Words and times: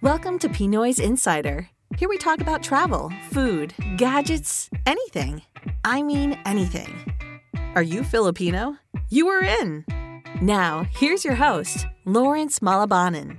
Welcome 0.00 0.40
to 0.40 0.48
Pinoy's 0.48 0.96
Insider. 0.96 1.68
Here 2.00 2.08
we 2.08 2.16
talk 2.16 2.40
about 2.40 2.64
travel, 2.64 3.12
food, 3.36 3.76
gadgets, 4.00 4.72
anything. 4.88 5.44
I 5.84 6.00
mean, 6.00 6.40
anything. 6.48 6.88
Are 7.76 7.84
you 7.84 8.00
Filipino? 8.00 8.80
You 9.12 9.28
are 9.28 9.44
in. 9.44 9.84
Now, 10.40 10.88
here's 10.88 11.20
your 11.20 11.36
host, 11.36 11.84
Lawrence 12.08 12.64
Malabanan. 12.64 13.36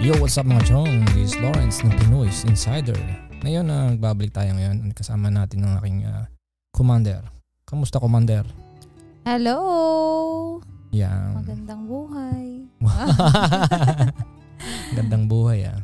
Yo, 0.00 0.16
what's 0.16 0.40
up 0.40 0.48
mga 0.48 0.64
chong? 0.64 1.04
This 1.12 1.36
is 1.36 1.40
Lawrence 1.44 1.84
ng 1.84 1.92
Pinoy's 2.00 2.40
Insider. 2.48 2.96
Ngayon, 3.44 3.68
uh, 3.68 3.92
nagbabalik 3.92 4.32
tayo 4.32 4.56
ngayon. 4.56 4.96
Kasama 4.96 5.28
natin 5.28 5.60
ng 5.60 5.76
aking 5.76 6.08
uh, 6.08 6.24
commander. 6.72 7.20
Kamusta, 7.68 8.00
commander? 8.00 8.48
Hello! 9.28 9.60
Yan. 10.96 11.36
Magandang 11.36 11.84
buhay. 11.84 12.45
Gandang 14.96 15.26
buhay 15.26 15.66
ah. 15.68 15.80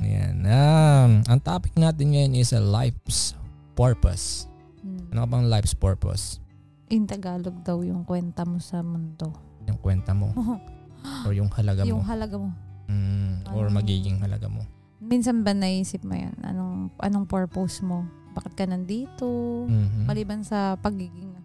Ayan. 0.00 0.36
Um, 0.44 1.10
ang 1.26 1.40
topic 1.40 1.72
natin 1.74 2.12
ngayon 2.12 2.32
is 2.36 2.52
a 2.52 2.60
life's 2.60 3.32
purpose. 3.72 4.48
Hmm. 4.80 5.08
Ano 5.12 5.18
ka 5.24 5.28
bang 5.28 5.46
life's 5.46 5.72
purpose? 5.72 6.40
In 6.88 7.04
Tagalog 7.04 7.62
daw 7.62 7.84
yung 7.84 8.02
kwenta 8.02 8.42
mo 8.42 8.58
sa 8.58 8.80
mundo. 8.80 9.32
Yung 9.68 9.78
kwenta 9.78 10.12
mo 10.12 10.32
or 11.28 11.32
yung 11.32 11.48
halaga 11.52 11.84
yung 11.84 12.00
mo? 12.00 12.08
halaga 12.08 12.36
mo. 12.36 12.50
Mm, 12.88 13.44
or 13.52 13.68
Ano? 13.68 13.76
magiging 13.76 14.16
halaga 14.18 14.48
mo? 14.48 14.64
Minsan 14.98 15.44
ba 15.44 15.52
naisip 15.52 16.02
mo 16.02 16.16
yan? 16.16 16.34
Anong, 16.40 16.88
anong 16.98 17.28
purpose 17.28 17.84
mo? 17.84 18.08
Bakit 18.32 18.52
ka 18.56 18.64
nandito? 18.64 19.28
Mhm. 19.68 20.08
Maliban 20.08 20.40
sa 20.42 20.74
pagiging 20.74 21.36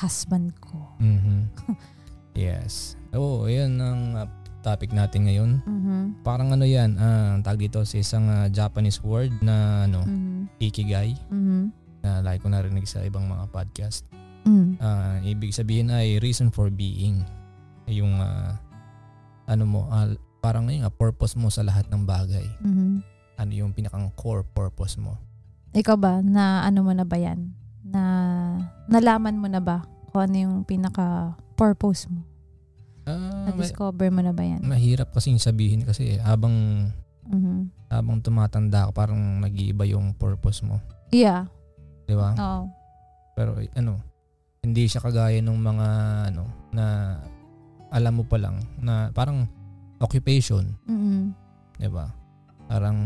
husband 0.00 0.56
ko. 0.58 0.96
Mhm. 0.98 1.46
yes. 2.34 2.97
Oo, 3.16 3.44
oh, 3.44 3.48
yun 3.48 3.80
ang 3.80 4.02
uh, 4.14 4.28
topic 4.60 4.92
natin 4.92 5.24
ngayon. 5.24 5.50
Mhm. 5.64 6.00
Parang 6.20 6.52
ano 6.52 6.66
yan, 6.66 6.98
ah, 6.98 7.32
ang 7.32 7.42
tawag 7.42 7.64
dito 7.64 7.80
sa 7.82 7.96
isang 7.96 8.28
ah, 8.28 8.50
Japanese 8.50 9.00
word 9.00 9.32
na 9.40 9.88
ano, 9.88 10.04
Mhm. 10.04 10.60
ikigai. 10.60 11.16
Mhm. 11.30 11.72
Na 12.04 12.20
like 12.20 12.42
ko 12.42 12.52
narinig 12.52 12.84
sa 12.84 13.00
ibang 13.00 13.24
mga 13.24 13.48
podcast. 13.48 14.04
Mhm. 14.44 14.76
Ah, 14.76 15.16
ibig 15.24 15.56
sabihin 15.56 15.88
ay 15.88 16.20
reason 16.20 16.52
for 16.52 16.68
being. 16.68 17.24
Yung 17.88 18.20
ah, 18.20 18.60
ano 19.48 19.64
mo, 19.64 19.80
ah, 19.88 20.10
parang 20.44 20.68
yung 20.68 20.84
purpose 20.92 21.32
mo 21.32 21.48
sa 21.48 21.64
lahat 21.64 21.88
ng 21.88 22.04
bagay. 22.04 22.44
Mhm. 22.60 23.00
Ano 23.38 23.52
yung 23.54 23.72
pinakang 23.72 24.10
core 24.18 24.44
purpose 24.44 24.98
mo. 24.98 25.16
Ikaw 25.72 25.96
ba, 25.96 26.20
na 26.20 26.66
ano 26.66 26.82
mo 26.82 26.92
na 26.92 27.06
ba 27.06 27.16
yan? 27.16 27.54
Na 27.86 28.02
nalaman 28.90 29.38
mo 29.38 29.46
na 29.46 29.62
ba 29.62 29.86
kung 30.10 30.28
ano 30.28 30.36
yung 30.36 30.56
pinaka-purpose 30.64 32.10
mo? 32.10 32.20
Ah, 33.08 33.48
Na-discover 33.48 34.12
mo 34.12 34.20
na 34.20 34.30
ba 34.30 34.44
yan? 34.44 34.60
mahirap 34.60 35.08
kasing 35.10 35.40
sabihin 35.40 35.80
kasi 35.82 36.20
habang 36.20 36.88
Mhm. 37.24 37.88
habang 37.88 38.20
tumatanda 38.20 38.88
ka 38.88 39.04
parang 39.04 39.40
nag-iiba 39.40 39.84
yung 39.84 40.12
purpose 40.12 40.60
mo. 40.60 40.76
Yeah. 41.08 41.48
Di 42.04 42.12
ba? 42.12 42.32
Oo. 42.34 42.68
Pero 43.32 43.56
eh, 43.56 43.68
ano, 43.74 43.96
hindi 44.60 44.84
siya 44.84 45.00
kagaya 45.00 45.38
ng 45.38 45.56
mga 45.56 45.88
ano 46.28 46.44
na 46.70 47.16
alam 47.88 48.12
mo 48.12 48.24
pa 48.24 48.36
lang 48.36 48.60
na 48.76 49.08
parang 49.10 49.48
occupation, 49.98 50.68
Mhm. 50.84 51.32
'di 51.76 51.88
ba? 51.88 52.12
Parang 52.66 52.98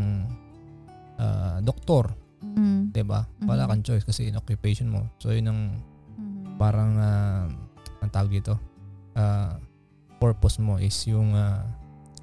ah, 1.16 1.58
doktor, 1.60 2.10
Mhm. 2.42 2.90
'di 2.90 3.02
ba? 3.02 3.22
Wala 3.40 3.64
Mhm. 3.64 3.70
kang 3.70 3.84
choice 3.84 4.02
kasi 4.02 4.26
in 4.26 4.34
occupation 4.34 4.90
mo. 4.90 5.06
So 5.16 5.30
yun 5.30 5.46
ang 5.46 5.60
Mhm. 6.12 6.58
parang 6.58 6.90
uh, 6.96 7.46
ang 8.00 8.10
tawag 8.10 8.32
dito. 8.32 8.58
ah, 9.12 9.60
purpose 10.22 10.62
mo 10.62 10.78
is 10.78 10.94
yung 11.04 11.34
ah, 11.34 11.66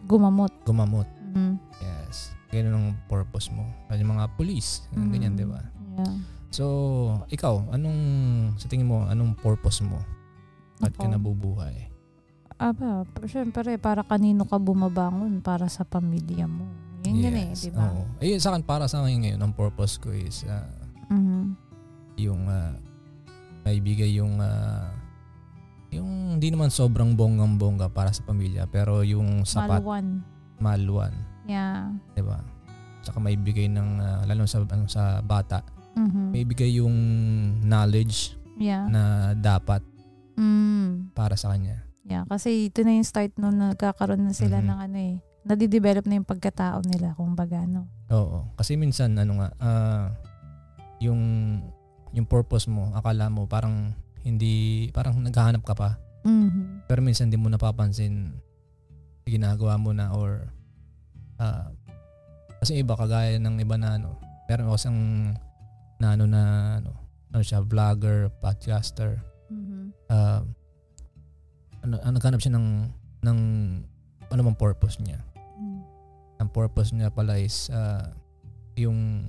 Gumamot. 0.08 0.56
gumamot. 0.64 1.06
Mhm. 1.36 1.60
Yes. 1.84 2.32
Ganun 2.50 2.74
ang 2.74 2.88
purpose 3.06 3.52
mo. 3.52 3.68
Kasi 3.86 4.02
mga 4.02 4.32
police, 4.34 4.88
ganyan, 4.90 5.36
Mhm. 5.36 5.38
'di 5.38 5.46
ba? 5.46 5.62
Yeah. 6.00 6.16
So, 6.50 6.66
ikaw, 7.30 7.70
anong 7.70 8.00
sa 8.58 8.66
tingin 8.66 8.88
mo, 8.88 9.06
anong 9.06 9.36
purpose 9.38 9.84
mo? 9.84 10.00
Ba't 10.80 10.96
ka 10.96 11.06
nabubuhay? 11.06 11.92
Aba, 12.58 13.06
syempre, 13.24 13.78
para 13.78 14.02
kanino 14.02 14.44
ka 14.44 14.58
bumabangon 14.58 15.40
para 15.40 15.70
sa 15.70 15.86
pamilya 15.86 16.50
mo. 16.50 16.66
Yun 17.06 17.16
yun 17.22 17.36
eh, 17.38 17.50
di 17.54 17.70
ba? 17.70 17.88
Oo. 17.88 18.04
Eh, 18.20 18.36
sa 18.36 18.52
akin, 18.52 18.66
para 18.66 18.90
sa 18.90 19.00
akin 19.00 19.24
ngayon, 19.24 19.40
ang 19.40 19.54
purpose 19.54 19.96
ko 19.96 20.10
is 20.10 20.42
ah, 20.50 20.66
Mhm. 21.08 21.54
yung 22.18 22.44
uh, 22.50 22.74
maibigay 23.64 24.12
yung 24.12 24.42
ah, 24.42 24.90
yung 25.90 26.38
hindi 26.38 26.50
naman 26.50 26.70
sobrang 26.70 27.14
bonggang-bongga 27.14 27.90
para 27.90 28.10
sa 28.10 28.22
pamilya 28.22 28.66
pero 28.66 29.02
yung 29.02 29.44
sapat, 29.44 29.82
Maluwan. 29.82 30.06
maluwan, 30.58 31.14
Yeah. 31.44 31.90
'di 32.14 32.22
ba? 32.22 32.40
Saka 33.02 33.18
maibigay 33.18 33.66
ng 33.68 33.90
ah, 33.98 34.22
lalo 34.24 34.46
sa 34.46 34.62
ano, 34.62 34.86
sa 34.86 35.20
bata, 35.20 35.66
Mhm. 35.96 36.36
maibigay 36.36 36.78
yung 36.78 36.94
knowledge 37.64 38.38
Yeah. 38.56 38.86
na 38.86 39.02
dapat 39.34 39.82
Mm. 40.36 41.12
para 41.12 41.34
sa 41.34 41.50
kanya. 41.50 41.84
Yeah, 42.04 42.26
kasi 42.26 42.68
ito 42.68 42.82
na 42.82 42.96
yung 42.96 43.06
start 43.06 43.34
nung 43.36 43.56
nagkakaroon 43.56 44.24
na 44.24 44.34
sila 44.34 44.62
Mhm. 44.62 44.66
ng 44.66 44.80
ano 44.80 44.98
eh. 44.98 45.16
Nadidevelop 45.42 46.06
na 46.06 46.18
yung 46.18 46.28
pagkatao 46.28 46.82
nila, 46.84 47.14
kung 47.14 47.34
baga, 47.34 47.64
no? 47.64 47.88
Oo. 48.10 48.50
Kasi 48.56 48.76
minsan 48.76 49.14
ano 49.16 49.40
nga, 49.40 49.48
ah, 49.58 50.06
yung 51.00 51.22
yung 52.10 52.26
purpose 52.26 52.66
mo, 52.66 52.90
akala 52.94 53.30
mo 53.30 53.46
parang 53.46 53.94
hindi 54.24 54.88
parang 54.92 55.20
naghahanap 55.24 55.64
ka 55.64 55.76
pa. 55.76 55.96
Mhm. 56.28 56.86
Pero 56.88 57.00
minsan 57.00 57.32
di 57.32 57.40
mo 57.40 57.48
napapansin 57.48 58.36
ginagawa 59.24 59.78
mo 59.78 59.94
na 59.94 60.12
or 60.12 60.50
ah, 61.38 61.70
kasi 62.60 62.82
iba 62.82 62.98
kagaya 62.98 63.40
ng 63.40 63.62
iba 63.62 63.80
na 63.80 63.96
ano, 63.96 64.18
meron 64.50 64.68
ako 64.68 64.76
isang 64.76 65.00
na 66.02 66.18
ano 66.18 66.26
na 66.28 66.42
ano, 66.84 66.92
ano 67.32 67.44
siya, 67.46 67.64
vlogger, 67.64 68.34
podcaster. 68.42 69.22
Mhm. 69.50 69.94
ah 70.12 70.42
ano, 71.80 71.96
ano 72.04 72.14
naghanap 72.20 72.44
siya 72.44 72.54
ng 72.60 72.68
ng 73.24 73.40
ano 74.30 74.42
bang 74.46 74.60
purpose 74.60 75.00
niya. 75.02 75.20
Mm. 75.58 75.82
Ang 76.40 76.50
purpose 76.52 76.92
niya 76.92 77.10
pala 77.10 77.40
is 77.40 77.72
ah, 77.72 78.12
yung 78.76 79.26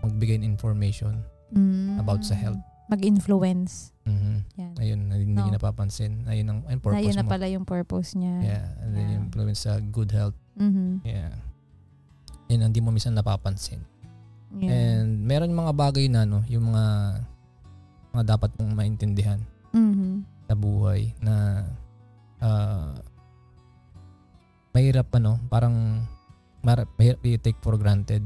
magbigay 0.00 0.40
ng 0.40 0.48
information 0.48 1.20
Mm. 1.50 1.98
about 1.98 2.22
sa 2.22 2.38
health. 2.38 2.62
Mag-influence. 2.90 3.94
Mhm. 4.02 4.34
Yan. 4.56 4.74
Ayun, 4.76 5.00
hindi 5.08 5.38
No. 5.40 5.54
napapansin. 5.54 6.26
Ayun 6.26 6.46
ang, 6.48 6.60
Na 6.62 6.76
purpose 6.76 7.06
yun 7.06 7.14
na 7.14 7.22
mo. 7.22 7.30
pala 7.30 7.46
yung 7.46 7.62
purpose 7.64 8.12
niya. 8.12 8.34
Yeah, 8.42 8.66
and 8.82 8.90
then 8.92 9.06
Yeah. 9.06 9.18
influence 9.22 9.60
sa 9.62 9.78
good 9.78 10.10
health. 10.10 10.34
Mhm. 10.54 11.00
Yeah. 11.02 11.38
Yun, 12.46 12.66
hindi 12.66 12.80
mo 12.80 12.90
minsan 12.90 13.14
napapansin. 13.14 13.80
Yeah. 14.52 14.74
And 14.74 15.22
meron 15.22 15.54
mga 15.54 15.70
bagay 15.72 16.10
na, 16.10 16.26
no, 16.26 16.42
yung 16.44 16.68
mga 16.68 16.84
mga 18.10 18.24
dapat 18.28 18.50
mong 18.58 18.74
maintindihan 18.74 19.38
Mhm. 19.70 20.26
sa 20.44 20.54
buhay 20.54 21.14
na 21.22 21.62
ah, 22.40 22.96
mahirap 24.72 25.12
ano, 25.12 25.38
parang 25.46 26.02
mar- 26.60 26.88
mahirap 26.96 27.20
i-take 27.22 27.60
for 27.60 27.76
granted. 27.76 28.24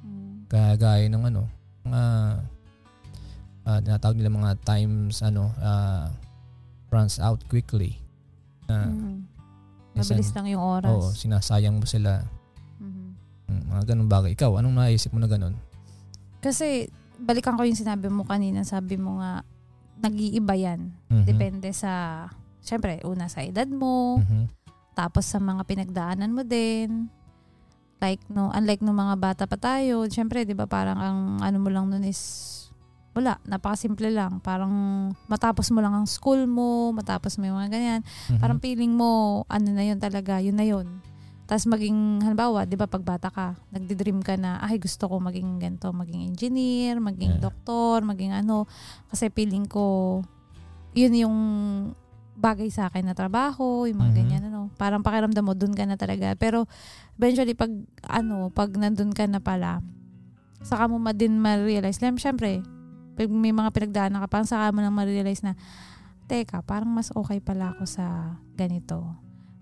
Mm. 0.00 0.46
Kagaya 0.46 1.06
ng 1.06 1.24
ano, 1.24 1.42
mga 1.82 2.02
uh, 2.04 2.34
tinatawag 3.64 4.16
nila 4.16 4.30
mga 4.30 4.60
times 4.60 5.20
ano, 5.20 5.48
ah, 5.58 6.12
runs 6.88 7.16
out 7.18 7.40
quickly. 7.46 7.96
Na 8.64 8.86
Mhm. 8.86 9.24
minsan- 9.92 10.16
Mabilis 10.16 10.32
lang 10.32 10.46
yung 10.48 10.62
oras. 10.62 10.90
Oo, 10.90 11.08
sinasayang 11.10 11.76
mo 11.76 11.84
sila. 11.84 12.22
Mhm. 12.76 13.04
Mm, 13.46 13.62
Mga 13.68 13.82
ganun 13.86 14.08
bagay. 14.08 14.32
Ikaw, 14.32 14.56
anong 14.56 14.76
naisip 14.76 15.10
mo 15.10 15.18
na 15.18 15.26
ganun? 15.26 15.56
Kasi, 16.38 16.88
balikan 17.16 17.54
ko 17.54 17.64
yung 17.64 17.74
sinabi 17.74 18.08
mo 18.08 18.22
kanina. 18.22 18.62
Sabi 18.62 18.94
mo 18.94 19.18
nga, 19.18 19.40
nag-iiba 19.96 20.54
yan. 20.54 20.92
Mhm. 21.08 21.24
Depende 21.24 21.68
sa, 21.70 22.26
syempre, 22.60 23.00
una 23.02 23.26
sa 23.26 23.40
edad 23.40 23.66
mo, 23.66 24.18
Mhm. 24.18 24.48
tapos 24.92 25.24
sa 25.24 25.38
mga 25.38 25.64
pinagdaanan 25.64 26.30
mo 26.30 26.42
din. 26.42 27.08
Like, 27.98 28.20
no, 28.28 28.50
unlike 28.50 28.80
nung 28.80 28.98
mga 28.98 29.16
bata 29.16 29.44
pa 29.46 29.56
tayo, 29.56 30.04
syempre, 30.06 30.44
di 30.44 30.52
ba, 30.52 30.66
parang 30.66 30.98
ang 30.98 31.18
ano 31.40 31.56
mo 31.56 31.68
lang 31.68 31.88
nun 31.88 32.04
is, 32.04 32.20
wala, 33.14 33.38
napakasimple 33.46 34.10
lang. 34.10 34.42
Parang 34.42 34.70
matapos 35.30 35.70
mo 35.70 35.78
lang 35.78 35.94
ang 35.94 36.06
school 36.10 36.50
mo, 36.50 36.90
matapos 36.90 37.38
mo 37.38 37.46
yung 37.46 37.56
mga 37.62 37.70
ganyan. 37.70 38.00
Mhm. 38.02 38.40
Parang 38.42 38.58
feeling 38.58 38.90
mo, 38.90 39.42
ano 39.46 39.70
na 39.70 39.86
yun 39.86 40.02
talaga, 40.02 40.42
yun 40.42 40.58
na 40.58 40.66
yun. 40.66 40.98
Tapos 41.46 41.68
maging, 41.70 42.24
halimbawa, 42.24 42.64
di 42.66 42.74
ba 42.74 42.88
pag 42.90 43.04
bata 43.04 43.28
ka, 43.30 43.54
nagdi-dream 43.70 44.24
ka 44.24 44.34
na, 44.34 44.58
ay 44.64 44.80
gusto 44.80 45.06
ko 45.06 45.20
maging 45.22 45.60
ganito, 45.62 45.92
maging 45.94 46.26
engineer, 46.26 46.98
maging 46.98 47.38
Yeah. 47.38 47.44
doktor, 47.46 48.02
maging 48.02 48.32
ano. 48.34 48.66
Kasi 49.12 49.30
feeling 49.30 49.68
ko, 49.68 50.20
yun 50.96 51.14
yung 51.14 51.36
bagay 52.34 52.66
sa 52.72 52.90
akin 52.90 53.06
na 53.06 53.14
trabaho, 53.14 53.86
yung 53.86 54.00
mga 54.02 54.10
Mhm. 54.10 54.18
ganyan, 54.18 54.42
ano. 54.50 54.60
Parang 54.74 55.04
pakiramdam 55.06 55.44
mo, 55.44 55.54
dun 55.54 55.70
ka 55.76 55.86
na 55.86 55.94
talaga. 55.94 56.34
Pero 56.34 56.66
eventually, 57.14 57.54
pag, 57.54 57.70
ano, 58.08 58.50
pag 58.50 58.74
nandun 58.74 59.14
ka 59.14 59.28
na 59.30 59.38
pala, 59.38 59.78
saka 60.64 60.88
mo 60.90 60.96
ma 60.98 61.12
din 61.12 61.38
ma-realize, 61.38 62.00
Lem, 62.00 62.16
syempre, 62.18 62.64
pag 63.14 63.30
may 63.30 63.54
mga 63.54 63.70
pinagdaanan 63.70 64.20
ka, 64.22 64.28
parang 64.28 64.48
saka 64.48 64.74
mo 64.74 64.82
lang 64.82 64.94
ma-realize 64.94 65.42
na, 65.46 65.54
teka, 66.26 66.64
parang 66.64 66.90
mas 66.90 67.12
okay 67.14 67.38
pala 67.38 67.76
ako 67.76 67.84
sa 67.86 68.36
ganito. 68.58 69.04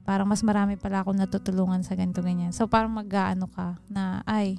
Parang 0.02 0.26
mas 0.26 0.42
marami 0.42 0.74
pala 0.74 1.02
akong 1.02 1.18
natutulungan 1.18 1.86
sa 1.86 1.94
ganito 1.94 2.22
ganyan. 2.22 2.50
So 2.50 2.66
parang 2.66 2.90
mag-ano 2.90 3.46
ka 3.46 3.78
na 3.86 4.26
ay 4.26 4.58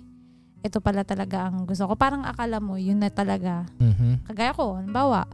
ito 0.64 0.80
pala 0.80 1.04
talaga 1.04 1.44
ang 1.52 1.68
gusto 1.68 1.84
ko. 1.84 2.00
Parang 2.00 2.24
akala 2.24 2.64
mo 2.64 2.80
yun 2.80 3.04
na 3.04 3.12
talaga. 3.12 3.68
Mhm. 3.84 4.24
Kagaya 4.24 4.56
ko, 4.56 4.80
halimbawa, 4.80 5.28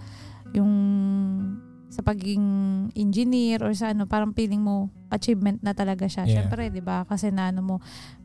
yung 0.57 0.73
sa 1.89 2.05
pagiging 2.05 2.89
engineer 2.93 3.61
or 3.65 3.73
sa 3.73 3.93
ano, 3.93 4.05
parang 4.05 4.33
feeling 4.33 4.61
mo 4.61 4.89
achievement 5.09 5.61
na 5.65 5.73
talaga 5.73 6.05
siya. 6.05 6.25
Yeah. 6.25 6.45
Syempre, 6.45 6.69
'di 6.69 6.85
ba? 6.85 7.05
Kasi 7.05 7.33
na 7.33 7.49
ano 7.49 7.65
mo. 7.65 7.75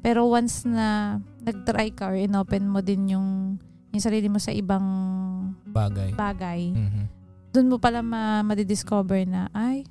Pero 0.05 0.29
once 0.29 0.69
na 0.69 1.21
nag-try 1.41 1.93
ka 1.97 2.13
or 2.13 2.17
inopen 2.17 2.69
mo 2.69 2.85
din 2.85 3.09
yung 3.17 3.57
yung 3.95 4.03
sarili 4.03 4.27
mo 4.27 4.37
sa 4.37 4.51
ibang 4.51 4.83
Bagay. 5.65 6.11
bagay, 6.13 6.61
Mhm. 6.69 7.03
doon 7.51 7.67
mo 7.69 7.77
pala 7.79 8.03
ma- 8.03 8.43
madidiscover 8.43 9.23
na, 9.25 9.47
ay, 9.51 9.87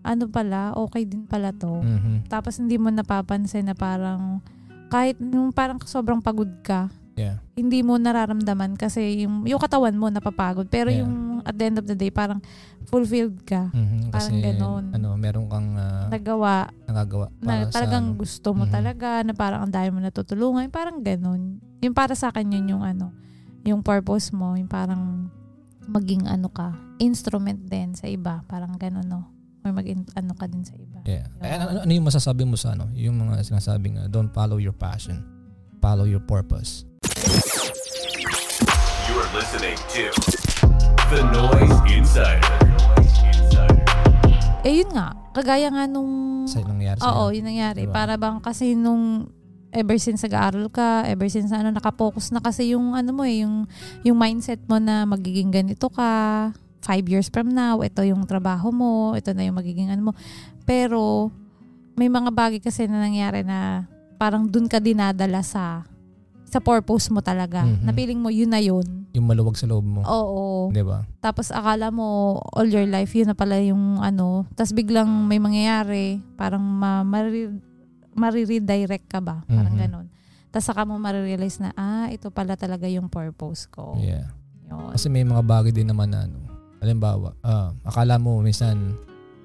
ano 0.00 0.26
pala, 0.26 0.74
okay 0.74 1.04
din 1.04 1.22
pala 1.22 1.50
to. 1.50 1.78
Mhm. 1.78 2.26
Tapos 2.26 2.56
hindi 2.56 2.74
mo 2.74 2.88
napapansin 2.88 3.64
na 3.64 3.74
parang, 3.74 4.42
kahit 4.88 5.14
yung 5.16 5.50
parang 5.50 5.78
sobrang 5.80 6.18
pagod 6.18 6.50
ka, 6.60 6.90
Yeah. 7.14 7.42
hindi 7.52 7.82
mo 7.82 7.94
nararamdaman 7.94 8.74
kasi 8.74 9.22
yung, 9.22 9.42
yung 9.44 9.58
katawan 9.58 9.90
mo 9.92 10.06
napapagod. 10.06 10.66
Pero 10.66 10.86
Yeah. 10.88 11.02
yung 11.02 11.14
at 11.42 11.54
the 11.54 11.64
end 11.64 11.76
of 11.76 11.84
the 11.84 11.94
day, 11.94 12.10
parang 12.10 12.38
fulfilled 12.84 13.42
ka. 13.42 13.70
Mhm. 13.70 14.10
Parang 14.10 14.30
Kasi 14.30 14.38
ganon. 14.40 14.84
ano, 14.92 15.08
meron 15.14 15.46
kang 15.46 15.74
ah, 15.74 16.06
Nagawa 16.08 16.70
nagagawa 16.84 17.26
na 17.36 17.42
para 17.42 17.62
sa 17.64 17.74
talagang 17.74 18.06
ano. 18.08 18.16
gusto 18.16 18.48
mo 18.52 18.64
Mhm. 18.64 18.72
talaga, 18.72 19.08
na 19.22 19.32
parang 19.32 19.60
ang 19.60 19.72
dami 19.72 19.88
mo 19.90 20.00
natutulungan. 20.00 20.66
Parang 20.68 20.98
ganon. 21.00 21.58
Yung 21.78 21.92
para 21.92 22.14
sa 22.14 22.30
akin 22.30 22.48
yun 22.48 22.70
yung 22.70 22.82
ano, 22.82 23.10
yung 23.68 23.84
purpose 23.84 24.32
mo, 24.32 24.56
yung 24.56 24.70
parang 24.70 25.28
maging 25.88 26.24
ano 26.24 26.48
ka, 26.48 26.72
instrument 27.00 27.68
din 27.68 27.92
sa 27.92 28.08
iba. 28.08 28.40
Parang 28.48 28.72
ganon, 28.80 29.04
no? 29.04 29.28
Or 29.64 29.72
mag 29.76 29.84
ano 29.88 30.32
ka 30.32 30.48
din 30.48 30.64
sa 30.64 30.72
iba. 30.80 31.04
Yeah. 31.04 31.28
Eh, 31.44 31.52
ano, 31.52 31.84
ano 31.84 31.90
yung 31.92 32.08
masasabi 32.08 32.48
mo 32.48 32.56
sa 32.56 32.72
ano? 32.72 32.88
Yung 32.96 33.20
mga 33.20 33.44
sinasabing 33.44 34.00
uh, 34.00 34.08
don't 34.08 34.32
follow 34.32 34.56
your 34.56 34.72
passion. 34.72 35.20
Follow 35.84 36.08
your 36.08 36.24
purpose. 36.24 36.88
You're 39.08 39.30
listening 39.36 39.76
to 39.92 40.08
The 41.12 41.20
Noise 41.28 41.78
Insider. 41.92 42.56
Eh 44.66 44.82
yun 44.82 44.90
nga, 44.90 45.14
kagaya 45.32 45.70
nga 45.70 45.86
nung... 45.86 46.44
Sa 46.50 46.58
nangyari 46.60 46.98
sa'yo. 46.98 47.08
Oo, 47.08 47.24
yun 47.30 47.46
nangyari. 47.46 47.86
Diba? 47.86 47.94
Para 47.94 48.18
bang 48.18 48.42
kasi 48.42 48.74
nung 48.74 49.30
ever 49.72 49.96
since 50.00 50.24
nag-aaral 50.24 50.72
ka, 50.72 51.04
ever 51.04 51.28
since 51.28 51.52
ano, 51.52 51.68
nakapokus 51.68 52.32
na 52.32 52.40
kasi 52.40 52.72
yung 52.72 52.96
ano 52.96 53.12
mo 53.12 53.22
eh, 53.24 53.44
yung, 53.44 53.68
yung 54.02 54.16
mindset 54.16 54.60
mo 54.64 54.80
na 54.80 55.04
magiging 55.04 55.52
ganito 55.52 55.92
ka, 55.92 56.10
five 56.80 57.04
years 57.10 57.28
from 57.28 57.52
now, 57.52 57.82
ito 57.84 58.00
yung 58.06 58.24
trabaho 58.24 58.72
mo, 58.72 59.12
ito 59.12 59.34
na 59.36 59.44
yung 59.44 59.58
magiging 59.58 59.92
ano 59.92 60.10
mo. 60.10 60.12
Pero, 60.64 61.28
may 61.98 62.06
mga 62.08 62.30
bagay 62.30 62.60
kasi 62.62 62.86
na 62.86 63.02
nangyari 63.02 63.42
na 63.42 63.84
parang 64.16 64.46
dun 64.46 64.70
ka 64.70 64.78
dinadala 64.78 65.42
sa 65.42 65.82
sa 66.48 66.64
purpose 66.64 67.12
mo 67.12 67.20
talaga. 67.20 67.60
Mhm. 67.68 67.84
Napiling 67.84 68.20
mo, 68.24 68.32
yun 68.32 68.48
na 68.48 68.56
yun. 68.56 69.04
Yung 69.12 69.28
maluwag 69.28 69.60
sa 69.60 69.68
loob 69.68 69.84
mo. 69.84 70.00
Oo. 70.00 70.72
Di 70.72 70.80
ba? 70.80 71.04
Tapos 71.20 71.52
akala 71.52 71.92
mo 71.92 72.40
all 72.56 72.72
your 72.72 72.88
life 72.88 73.12
yun 73.12 73.28
na 73.28 73.36
pala 73.36 73.60
yung 73.60 74.00
ano. 74.00 74.48
Tapos 74.56 74.72
biglang 74.72 75.28
may 75.28 75.36
mangyayari. 75.36 76.24
Parang 76.40 76.64
ma- 76.64 77.04
mari- 77.04 77.52
mariredirect 78.18 79.06
ka 79.06 79.18
ba? 79.18 79.46
Parang 79.46 79.74
Mhm. 79.74 79.80
ganon. 79.80 80.06
Tapos 80.48 80.66
saka 80.66 80.82
mo 80.82 80.96
marirealize 80.96 81.58
na, 81.58 81.70
ah, 81.72 82.08
ito 82.08 82.28
pala 82.28 82.54
talaga 82.54 82.84
yung 82.84 83.06
purpose 83.06 83.64
ko. 83.64 83.96
Yeah. 83.96 84.32
Yun. 84.66 84.92
Kasi 84.92 85.06
may 85.06 85.22
mga 85.22 85.40
bagay 85.40 85.72
din 85.72 85.86
naman 85.86 86.10
na 86.10 86.26
ano. 86.26 86.38
Halimbawa, 86.78 87.32
ah, 87.40 87.72
akala 87.82 88.16
mo 88.16 88.38
minsan 88.38 88.98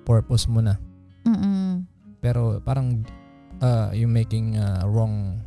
purpose 0.03 0.45
mo 0.45 0.59
na. 0.59 0.75
Mm-mm. 1.23 1.87
Pero 2.19 2.59
parang 2.59 3.03
uh, 3.59 3.91
you 3.91 4.07
making 4.07 4.55
a 4.55 4.83
wrong 4.83 5.39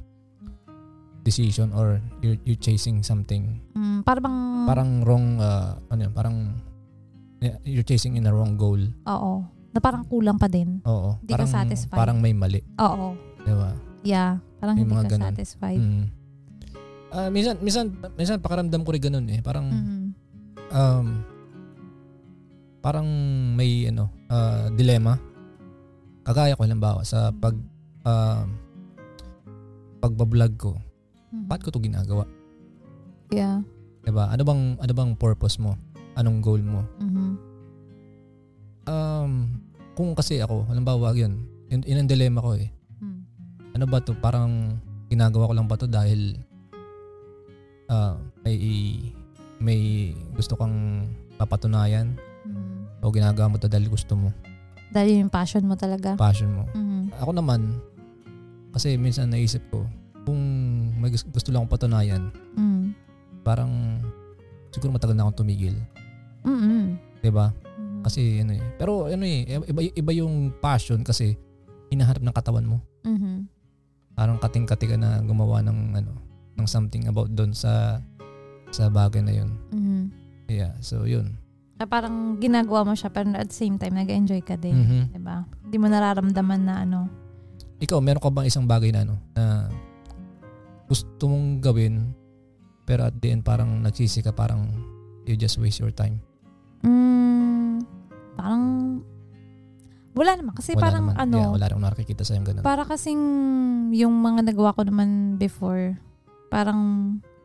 decision 1.21 1.73
or 1.75 1.99
you're, 2.23 2.39
you're 2.45 2.57
chasing 2.57 3.03
something. 3.03 3.59
Mm, 3.75 4.01
para 4.01 4.21
bang, 4.21 4.37
Parang 4.65 4.91
wrong, 5.03 5.27
uh, 5.37 5.77
ano 5.89 6.01
yun, 6.05 6.13
parang 6.13 6.37
you're 7.63 7.85
chasing 7.85 8.17
in 8.17 8.25
a 8.25 8.33
wrong 8.33 8.57
goal. 8.57 8.79
oo. 9.05 9.45
Na 9.77 9.85
parang 9.85 10.09
kulang 10.09 10.41
pa 10.41 10.49
din. 10.49 10.81
Oo. 10.89 11.21
Di 11.21 11.37
ka 11.37 11.45
parang, 11.45 11.53
satisfied. 11.53 11.99
Parang 12.01 12.17
may 12.17 12.33
mali. 12.33 12.65
Oo. 12.81 13.13
Di 13.45 13.53
ba? 13.53 13.77
Yeah. 14.01 14.41
Parang 14.57 14.81
May 14.81 14.89
hindi 14.89 14.97
ka 14.97 15.05
ganon. 15.05 15.29
satisfied. 15.29 15.77
Mm. 15.77 16.05
Ah, 17.13 17.29
minsan, 17.29 17.61
minsan, 17.61 17.93
minsan 18.17 18.41
pakaramdam 18.41 18.81
ko 18.81 18.91
rin 18.97 19.05
ganun 19.05 19.29
eh. 19.29 19.45
Parang, 19.45 19.69
Mhm. 19.69 20.05
um, 20.73 21.07
parang 22.81 23.05
may 23.53 23.93
ano, 23.93 24.09
ah, 24.33 24.73
dilema. 24.73 25.21
Kagaya 26.25 26.57
ko 26.57 26.65
halimbawa 26.65 27.05
sa 27.05 27.29
pag 27.31 27.53
um, 28.03 28.47
pagbablog 30.01 30.57
ko, 30.57 30.73
Mhm. 31.31 31.47
ba't 31.47 31.61
ko 31.61 31.69
to 31.69 31.79
ginagawa? 31.79 32.25
Yeah. 33.29 33.61
'Di 34.03 34.11
ba? 34.11 34.31
Ano 34.31 34.43
bang 34.43 34.63
ano 34.79 34.93
bang 34.95 35.13
purpose 35.15 35.59
mo? 35.59 35.75
Anong 36.15 36.39
goal 36.41 36.63
mo? 36.63 36.83
Mhm. 36.99 37.29
Um, 38.87 39.31
kung 39.97 40.13
kasi 40.13 40.39
ako, 40.39 40.69
halimbawa 40.69 41.11
'yun, 41.11 41.41
yun, 41.67 41.81
yun 41.83 41.99
ang 41.99 42.11
dilemma 42.11 42.39
ko 42.39 42.53
eh. 42.55 42.69
Mm. 43.01 43.21
Ano 43.73 43.85
ba 43.87 43.99
to? 43.99 44.13
Parang 44.15 44.77
ginagawa 45.09 45.49
ko 45.49 45.55
lang 45.55 45.67
ba 45.67 45.75
to 45.75 45.89
dahil 45.89 46.37
ah 47.87 48.15
may 48.43 48.57
may 49.57 49.81
gusto 50.33 50.53
kang 50.53 51.07
papatunayan 51.37 52.13
Mhm. 52.45 53.01
o 53.01 53.09
ginagawa 53.09 53.49
mo 53.49 53.57
to 53.57 53.67
dahil 53.67 53.89
gusto 53.89 54.13
mo, 54.13 54.29
Dahil 54.89 55.25
yung 55.25 55.33
passion 55.33 55.65
mo 55.65 55.75
talaga. 55.75 56.13
passion 56.15 56.53
mo. 56.53 56.65
Mhm. 56.71 57.17
Ako 57.17 57.31
naman, 57.33 57.81
kasi 58.71 58.95
minsan 58.95 59.29
naisip 59.29 59.65
ko, 59.67 59.83
kung 60.23 60.39
may 60.95 61.09
gus- 61.09 61.25
gusto 61.25 61.49
lang 61.49 61.65
akong 61.65 61.75
patunayan, 61.75 62.29
Mm. 62.53 62.93
parang 63.43 64.03
siguro 64.71 64.93
matagal 64.93 65.15
na 65.15 65.25
akong 65.25 65.41
tumigil. 65.41 65.75
Mm-mm. 66.43 66.99
'Di 67.19 67.31
ba? 67.31 67.49
Mhm. 67.49 67.66
Kasi 68.07 68.39
ano 68.39 68.55
eh. 68.55 68.63
Pero 68.79 69.11
ano 69.11 69.27
eh, 69.27 69.43
iba, 69.51 69.83
iba 69.83 70.13
yung 70.15 70.55
passion 70.63 71.03
kasi 71.03 71.35
hinahanap 71.91 72.23
ng 72.23 72.37
katawan 72.39 72.63
mo. 72.63 72.79
Mhm. 73.03 73.51
Parang 74.15 74.39
kating-kati 74.39 74.95
ka 74.95 74.97
na 74.97 75.19
gumawa 75.27 75.59
ng 75.67 75.79
ano, 75.99 76.13
ng 76.55 76.67
something 76.71 77.11
about 77.11 77.35
doon 77.35 77.51
sa 77.51 77.99
sa 78.71 78.87
bagay 78.87 79.27
na 79.27 79.35
yun. 79.35 79.51
Mhm. 79.75 80.03
Yeah, 80.47 80.79
so 80.79 81.03
yun. 81.03 81.35
Na 81.77 81.85
parang 81.91 82.39
ginagawa 82.39 82.87
mo 82.87 82.95
siya 82.95 83.11
pero 83.11 83.35
at 83.35 83.51
the 83.51 83.59
same 83.59 83.75
time 83.75 83.99
nag-enjoy 83.99 84.39
ka 84.47 84.55
din. 84.55 84.79
Mhm. 84.79 85.03
'Di 85.11 85.21
ba? 85.21 85.43
Hindi 85.67 85.77
mo 85.77 85.87
nararamdaman 85.91 86.63
na 86.63 86.75
ano. 86.87 87.01
Ikaw, 87.83 87.99
meron 88.01 88.23
ka 88.23 88.31
bang 88.33 88.49
isang 88.49 88.65
bagay 88.65 88.95
na 88.95 89.03
ano, 89.03 89.19
na 89.35 89.69
gusto 90.87 91.27
mong 91.27 91.59
gawin 91.61 92.15
pero 92.87 93.11
at 93.11 93.19
the 93.19 93.35
end 93.35 93.43
parang 93.43 93.83
nagsisi 93.83 94.23
ka 94.23 94.31
parang 94.31 94.71
you 95.27 95.35
just 95.35 95.59
waste 95.59 95.83
your 95.83 95.91
time. 95.91 96.23
Mm, 96.87 97.56
parang 98.37 98.63
wala 100.13 100.33
naman 100.33 100.53
kasi 100.53 100.73
Wala 100.73 100.81
parang 100.81 101.05
naman. 101.09 101.17
ano, 101.19 101.37
Yeah, 101.37 101.53
wala 101.53 101.67
akong 101.67 101.85
nakikita 101.85 102.23
sa 102.25 102.33
yung 102.33 102.45
ganun. 102.45 102.65
para 102.65 102.83
kasing 102.85 103.23
yung 103.93 104.15
mga 104.15 104.49
nagawa 104.49 104.73
ko 104.73 104.81
naman 104.83 105.09
before, 105.37 105.93
parang 106.49 106.81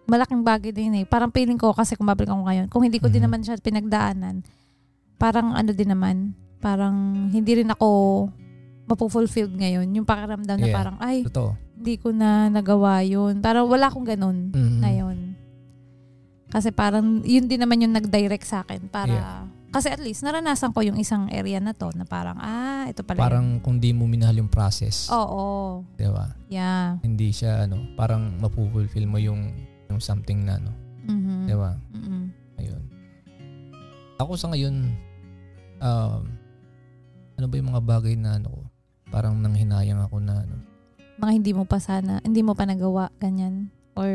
malaking 0.06 0.40
bagay 0.42 0.72
din 0.72 0.92
eh. 0.94 1.06
Parang 1.06 1.32
feeling 1.32 1.56
ko 1.56 1.72
kasi 1.72 1.96
kung 1.96 2.08
babalik 2.08 2.28
ako 2.28 2.44
ngayon, 2.44 2.68
kung 2.68 2.84
hindi 2.84 2.96
ko 2.98 3.08
din 3.08 3.24
Mhm. 3.24 3.28
naman 3.28 3.40
siya 3.42 3.56
pinagdaanan, 3.58 4.44
parang 5.18 5.52
ano 5.52 5.72
din 5.72 5.88
naman, 5.88 6.32
parang 6.60 6.96
hindi 7.28 7.52
rin 7.58 7.70
ako 7.70 7.88
mapufulfilled 8.88 9.52
ngayon. 9.54 9.88
Yung 9.94 10.04
pakiramdam 10.04 10.58
na 10.58 10.68
Yeah. 10.68 10.76
parang, 10.76 10.96
ay, 11.00 11.24
Totoo. 11.24 11.56
hindi 11.76 11.96
ko 11.96 12.12
na 12.12 12.48
nagawa 12.48 13.00
yun. 13.02 13.40
Parang 13.40 13.68
wala 13.68 13.88
akong 13.88 14.04
ganun 14.06 14.52
Mhm. 14.52 14.80
ngayon. 14.80 15.18
Kasi 16.48 16.72
parang 16.72 17.24
yun 17.24 17.48
din 17.48 17.60
naman 17.60 17.80
yung 17.80 17.96
nag-direct 17.96 18.44
sa 18.44 18.62
akin 18.62 18.88
para 18.88 19.12
Yeah. 19.12 19.44
Kasi 19.72 19.88
at 19.88 19.98
least 19.98 20.22
naranasan 20.22 20.70
ko 20.70 20.80
yung 20.80 20.96
isang 20.96 21.26
area 21.28 21.58
na 21.58 21.72
to 21.72 21.90
na 21.92 22.04
parang 22.04 22.36
ah 22.36 22.86
ito 22.86 23.02
pala. 23.02 23.18
Parang 23.18 23.58
kung 23.58 23.80
di 23.80 23.90
mo 23.90 24.04
minahal 24.04 24.36
yung 24.36 24.48
process, 24.48 25.08
yun. 25.08 25.16
Oo. 25.18 25.44
'di 25.96 26.08
ba? 26.08 26.36
Yeah. 26.48 27.00
Hindi 27.00 27.32
siya 27.32 27.64
ano, 27.64 27.80
parang 27.96 28.36
mapufulfill 28.38 29.06
mo 29.06 29.16
yung 29.16 29.56
yung 29.88 29.98
something 29.98 30.44
na 30.44 30.56
ano, 30.58 30.72
Mhm. 31.06 31.48
'di 31.48 31.56
ba? 31.56 31.72
Mhm. 31.90 32.22
Ayun. 32.58 32.84
Ako 34.18 34.36
sa 34.36 34.52
ngayon 34.52 34.92
um 35.80 36.22
ano 37.34 37.46
ba 37.48 37.56
yung 37.56 37.70
mga 37.72 37.82
bagay 37.82 38.14
na 38.14 38.38
ano 38.38 38.48
ko, 38.50 38.62
parang 39.08 39.34
nanghinayang 39.36 39.98
ako 40.00 40.20
na 40.20 40.46
ano. 40.46 40.62
Mga 41.18 41.32
hindi 41.34 41.52
mo 41.52 41.64
pa 41.64 41.78
sana, 41.78 42.22
hindi 42.22 42.42
mo 42.42 42.54
pa 42.54 42.66
nagawa 42.66 43.10
ganyan 43.18 43.72
or 43.94 44.10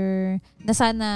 na 0.60 0.72
sana 0.72 1.08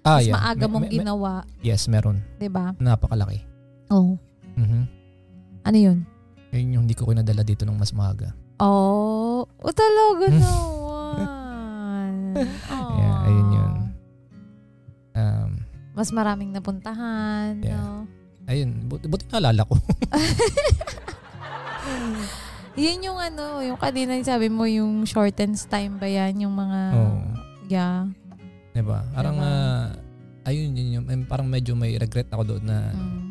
Ah, 0.00 0.18
mas 0.18 0.24
yeah. 0.24 0.34
maaga 0.34 0.66
mong 0.66 0.82
me- 0.82 0.88
me- 0.88 0.96
ginawa, 0.98 1.42
yes, 1.60 1.84
meron. 1.86 2.20
'di 2.36 2.48
ba? 2.48 2.72
Napakalaki. 2.76 3.47
Oh. 3.88 4.20
Mhm. 4.54 4.82
Ano 5.64 5.76
'yun? 5.76 5.98
Yun 6.48 6.72
yung 6.72 6.82
hindi 6.84 6.96
ko 6.96 7.04
kinadala 7.04 7.42
dito 7.42 7.64
ng 7.64 7.74
mas 7.74 7.92
maaga. 7.92 8.32
Oh, 8.58 9.44
oh 9.44 9.72
talaga 9.72 10.26
naman. 10.34 12.12
Yeah, 12.72 13.16
ayun 13.22 13.48
yun. 13.50 13.72
Um, 15.12 15.50
Mas 15.92 16.10
maraming 16.10 16.50
napuntahan, 16.52 17.58
Yeah. 17.58 17.76
no? 17.76 18.06
ayun, 18.46 18.70
buti, 18.86 19.04
buti 19.06 19.24
naalala 19.28 19.66
ko. 19.66 19.74
Yun 22.78 23.02
yung 23.02 23.18
ano, 23.18 23.58
yung 23.58 23.74
kanina 23.74 24.14
sabi 24.22 24.46
mo, 24.46 24.62
yung 24.62 25.02
shortens 25.02 25.66
time 25.66 25.98
ba 25.98 26.06
yan? 26.06 26.46
Yung 26.46 26.54
mga, 26.54 26.80
Oo. 26.94 27.18
yeah. 27.66 28.06
Diba? 28.70 29.02
Parang, 29.10 29.34
Diba? 29.34 29.50
ah, 29.50 29.84
ayun, 30.46 30.70
yun 30.72 31.02
yung, 31.02 31.04
parang 31.26 31.50
medyo 31.50 31.74
may 31.74 31.98
regret 31.98 32.30
ako 32.30 32.54
doon 32.54 32.64
na 32.64 32.78
Mm. 32.94 33.27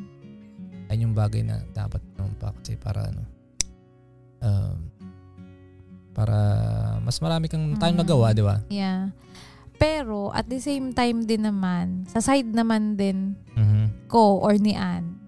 Ayun 0.87 1.11
yung 1.11 1.15
bagay 1.15 1.43
na 1.43 1.59
dapat 1.71 1.99
naman 2.15 2.33
pa 2.37 2.49
kasi 2.55 2.75
para 2.75 3.07
ano, 3.07 3.23
um, 4.41 4.77
para 6.11 6.37
mas 6.99 7.19
marami 7.21 7.45
kang 7.45 7.77
time 7.77 7.93
Mm. 7.93 8.01
nagawa, 8.01 8.27
di 8.33 8.41
ba? 8.41 8.55
Yeah. 8.67 9.13
Pero, 9.77 10.33
at 10.33 10.49
the 10.49 10.57
same 10.57 10.89
time 10.89 11.21
din 11.21 11.45
naman, 11.45 12.09
sa 12.09 12.17
side 12.17 12.49
naman 12.49 12.97
din 12.97 13.37
Mhm. 13.53 14.09
ko 14.09 14.41
or 14.41 14.57
ni 14.57 14.73
Ann, 14.73 15.21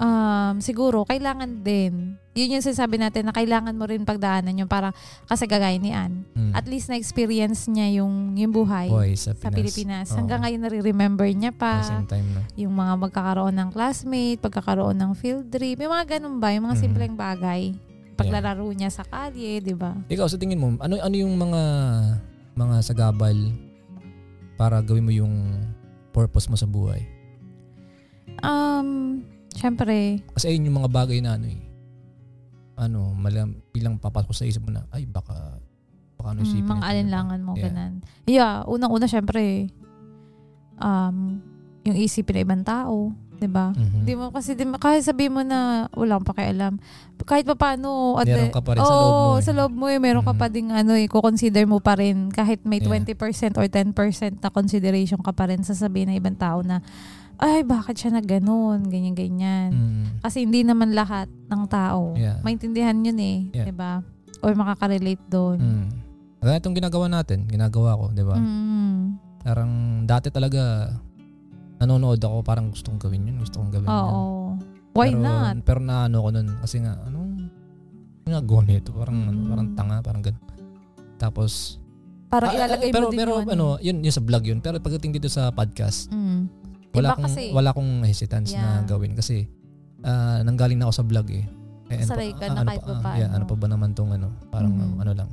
um, 0.00 0.56
siguro, 0.58 1.04
kailangan 1.04 1.60
din, 1.60 2.16
yun 2.32 2.48
yung 2.50 2.64
sinasabi 2.64 2.96
natin 2.96 3.28
na 3.28 3.32
kailangan 3.32 3.72
mo 3.72 3.84
rin 3.84 4.02
pagdaanan 4.02 4.56
yung 4.56 4.66
parang, 4.66 4.96
kasi 5.24 5.44
gagaya 5.44 5.76
ni 5.76 5.92
Ann, 5.92 6.24
Mm. 6.32 6.52
at 6.52 6.64
least 6.64 6.88
na-experience 6.88 7.68
niya 7.68 8.00
yung, 8.00 8.32
yung 8.34 8.48
buhay 8.48 8.88
Boy, 8.88 9.12
sa, 9.14 9.32
sa 9.32 9.48
Pinas. 9.48 9.54
Pilipinas. 9.54 10.06
Oo. 10.08 10.16
Hanggang 10.16 10.40
ngayon 10.40 10.60
nare-remember 10.60 11.28
niya 11.28 11.52
pa 11.52 11.84
same 11.84 12.08
time, 12.08 12.24
no? 12.32 12.40
yung 12.54 12.72
mga 12.72 12.92
magkakaroon 12.98 13.52
ng 13.52 13.68
classmate, 13.68 14.40
pagkakaroon 14.40 14.96
ng 14.96 15.12
field 15.12 15.44
trip, 15.46 15.76
yung 15.76 15.92
mga 15.92 16.16
ganun 16.16 16.40
ba, 16.40 16.50
yung 16.50 16.64
mga 16.64 16.76
Mhm. 16.76 16.82
simpleng 16.82 17.14
bagay. 17.14 17.76
Paglalaro 18.12 18.64
niya 18.70 18.88
sa 18.88 19.02
kalye, 19.02 19.60
di 19.60 19.72
ba? 19.72 19.92
Ikaw, 20.06 20.24
sa 20.24 20.36
tingin 20.36 20.56
mo, 20.56 20.76
ano 20.78 20.96
ano 20.96 21.14
yung 21.14 21.32
mga 21.32 21.62
mga 22.54 22.76
sagabal 22.82 23.36
para 24.54 24.80
gawin 24.80 25.02
mo 25.02 25.10
yung 25.10 25.32
purpose 26.12 26.46
mo 26.46 26.54
sa 26.54 26.64
buhay? 26.64 27.00
Um, 28.40 29.20
syempre, 29.52 30.20
Kasi 30.32 30.48
ayun 30.48 30.68
yung 30.68 30.78
mga 30.78 30.92
bagay 30.92 31.18
na 31.20 31.36
ano 31.36 31.48
eh. 31.48 31.60
Ano, 32.82 33.14
malam, 33.14 33.54
bilang 33.70 33.94
papasok 33.96 34.34
sa 34.34 34.44
isip 34.44 34.60
mo 34.60 34.70
na, 34.70 34.82
ay 34.90 35.06
baka, 35.06 35.62
baka 36.14 36.28
ano 36.30 36.42
mm, 36.42 36.46
isipin 36.46 36.66
mga 36.66 36.76
nito, 36.76 36.90
alinlangan 36.90 37.40
mo, 37.40 37.52
Yeah. 37.54 37.64
ganan. 37.64 37.92
Yeah, 38.24 38.54
unang-una 38.66 39.06
syempre, 39.06 39.70
um, 40.76 41.38
yung 41.82 41.96
isipin 41.96 42.36
ng 42.36 42.44
ibang 42.44 42.64
tao, 42.64 43.10
di 43.36 43.46
ba? 43.46 43.70
Mhm. 43.70 44.02
Di 44.02 44.14
mo 44.14 44.30
kasi 44.30 44.54
di 44.54 44.62
mo, 44.62 44.78
kahit 44.78 45.02
sabihin 45.02 45.34
mo 45.34 45.42
na 45.42 45.90
wala 45.92 46.14
akong 46.14 46.30
pakialam. 46.30 46.78
Kahit 47.22 47.42
pa 47.44 47.54
paano 47.54 48.14
at 48.16 48.26
Meron 48.26 48.50
ka 48.50 48.62
pa 48.62 48.74
rin 48.74 48.82
sa 48.82 48.90
loob 48.92 49.10
mo 49.12 49.30
eh. 49.34 49.42
sa 49.42 49.52
loob 49.52 49.72
mo 49.72 49.86
eh, 49.86 49.98
meron 49.98 50.22
ka 50.22 50.30
Mhm. 50.30 50.38
pa 50.38 50.46
ding 50.46 50.70
ano 50.70 50.94
eh, 50.94 51.06
consider 51.06 51.66
mo 51.66 51.78
pa 51.78 51.94
rin 51.94 52.30
kahit 52.30 52.62
may 52.62 52.78
Yeah. 52.78 52.90
20% 53.02 53.54
or 53.54 53.66
10% 53.66 53.94
na 54.38 54.48
consideration 54.48 55.18
ka 55.18 55.30
pa 55.30 55.46
rin 55.46 55.62
sasabihin 55.62 56.10
ng 56.10 56.18
ibang 56.18 56.34
tao 56.34 56.62
na 56.62 56.82
ay, 57.42 57.66
bakit 57.66 57.98
siya 57.98 58.14
na 58.14 58.22
ganun, 58.22 58.86
ganyan-ganyan. 58.86 59.74
Mm. 59.74 60.04
Kasi 60.22 60.46
hindi 60.46 60.62
naman 60.62 60.94
lahat 60.94 61.26
ng 61.50 61.62
tao 61.66 62.14
Yeah. 62.14 62.38
maintindihan 62.40 62.94
yun 62.94 63.18
eh, 63.18 63.50
Yeah. 63.50 63.66
'di 63.66 63.74
ba? 63.74 63.98
Or 64.38 64.54
makaka-relate 64.54 65.26
doon. 65.26 65.58
Mm. 65.58 65.86
Kaya 66.38 66.58
itong 66.58 66.74
ginagawa 66.74 67.06
natin, 67.06 67.46
ginagawa 67.46 67.98
ko, 67.98 68.04
di 68.10 68.22
ba? 68.22 68.38
Mm. 68.38 69.18
Parang 69.42 69.72
dati 70.06 70.30
talaga 70.30 70.90
nanonood 71.78 72.22
ako, 72.22 72.46
parang 72.46 72.70
gusto 72.70 72.94
kong 72.94 73.02
gawin 73.02 73.26
yun, 73.26 73.42
gusto 73.42 73.58
kong 73.58 73.74
gawin 73.74 73.86
yun. 73.86 73.94
Oo. 73.94 74.22
Why 74.94 75.10
pero, 75.10 75.18
not? 75.18 75.54
Pero 75.66 75.80
naano 75.82 76.22
ko 76.22 76.28
nun, 76.30 76.48
kasi 76.62 76.78
nga, 76.78 76.94
anong 77.06 77.50
ginagawa 78.22 78.60
nito? 78.62 78.90
Parang, 78.94 79.18
ano, 79.18 79.38
Mm. 79.42 79.50
parang 79.50 79.68
tanga, 79.74 79.96
parang 79.98 80.22
ganun. 80.22 80.42
Tapos, 81.18 81.78
Parang 82.30 82.48
ah, 82.48 82.56
ilalagay 82.56 82.88
pero, 82.88 83.06
mo 83.06 83.10
din 83.10 83.18
pero, 83.18 83.32
yung 83.42 83.50
ano, 83.50 83.66
yun, 83.82 83.96
yun 84.00 84.14
sa 84.14 84.22
vlog 84.24 84.46
yun. 84.46 84.58
Pero 84.58 84.80
pagdating 84.80 85.12
dito 85.12 85.28
sa 85.28 85.50
podcast, 85.50 86.08
Mm. 86.08 86.48
Wala 86.92 87.06
Iba 87.06 87.14
akong, 87.14 87.24
kasi. 87.26 87.42
wala 87.50 87.68
akong 87.70 87.92
hesitance 88.02 88.50
na 88.52 88.60
Yeah. 88.78 88.86
gawin. 88.86 89.12
Kasi, 89.12 89.48
ah, 90.02 90.40
nanggaling 90.40 90.76
na 90.76 90.86
ako 90.86 90.94
sa 90.94 91.04
vlog 91.04 91.28
eh. 91.28 91.44
Eh, 91.88 91.98
ano 91.98 92.06
Sanay 92.06 92.30
pa- 92.30 92.38
ka 92.38 92.44
ah, 92.44 92.48
na 92.48 92.58
ano 92.58 92.68
kahit 92.68 92.78
pa- 92.78 92.86
pa 92.86 92.92
ah, 92.92 93.02
paano. 93.02 93.18
yeah, 93.18 93.30
ano 93.30 93.44
pa 93.44 93.54
ba 93.54 93.66
naman 93.66 93.90
tong 93.92 94.10
ano, 94.10 94.28
parang 94.48 94.72
Mhm. 94.72 94.96
ano 94.98 95.12
lang. 95.14 95.30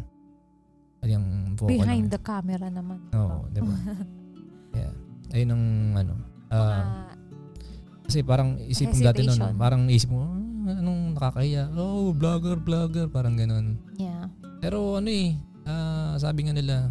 Yung 1.02 1.26
vocal 1.56 1.72
Behind 1.74 2.06
lang. 2.06 2.12
the 2.12 2.20
camera 2.20 2.68
naman. 2.70 3.00
Oo, 3.10 3.48
di 3.48 3.60
ba? 3.60 3.72
yeah. 4.78 4.92
Ayun 5.32 5.50
ang 5.50 5.64
ano. 5.98 6.14
ah, 6.50 6.58
Mga- 6.58 7.08
Kasi 8.02 8.20
parang 8.22 8.50
isip 8.60 8.90
mo 8.90 8.98
dati 9.00 9.22
Hesitation. 9.22 9.54
parang 9.56 9.86
isip 9.88 10.10
mo, 10.10 10.26
"Ah, 10.66 10.76
anong 10.76 11.14
nakakahiya? 11.14 11.70
Oh, 11.72 12.10
vlogger, 12.12 12.58
vlogger, 12.58 13.06
parang 13.08 13.36
ganun. 13.36 13.78
yeah. 13.96 14.26
Pero 14.58 14.98
ano 14.98 15.08
eh, 15.08 15.38
ah, 15.64 16.18
sabi 16.18 16.44
nga 16.44 16.52
nila, 16.52 16.90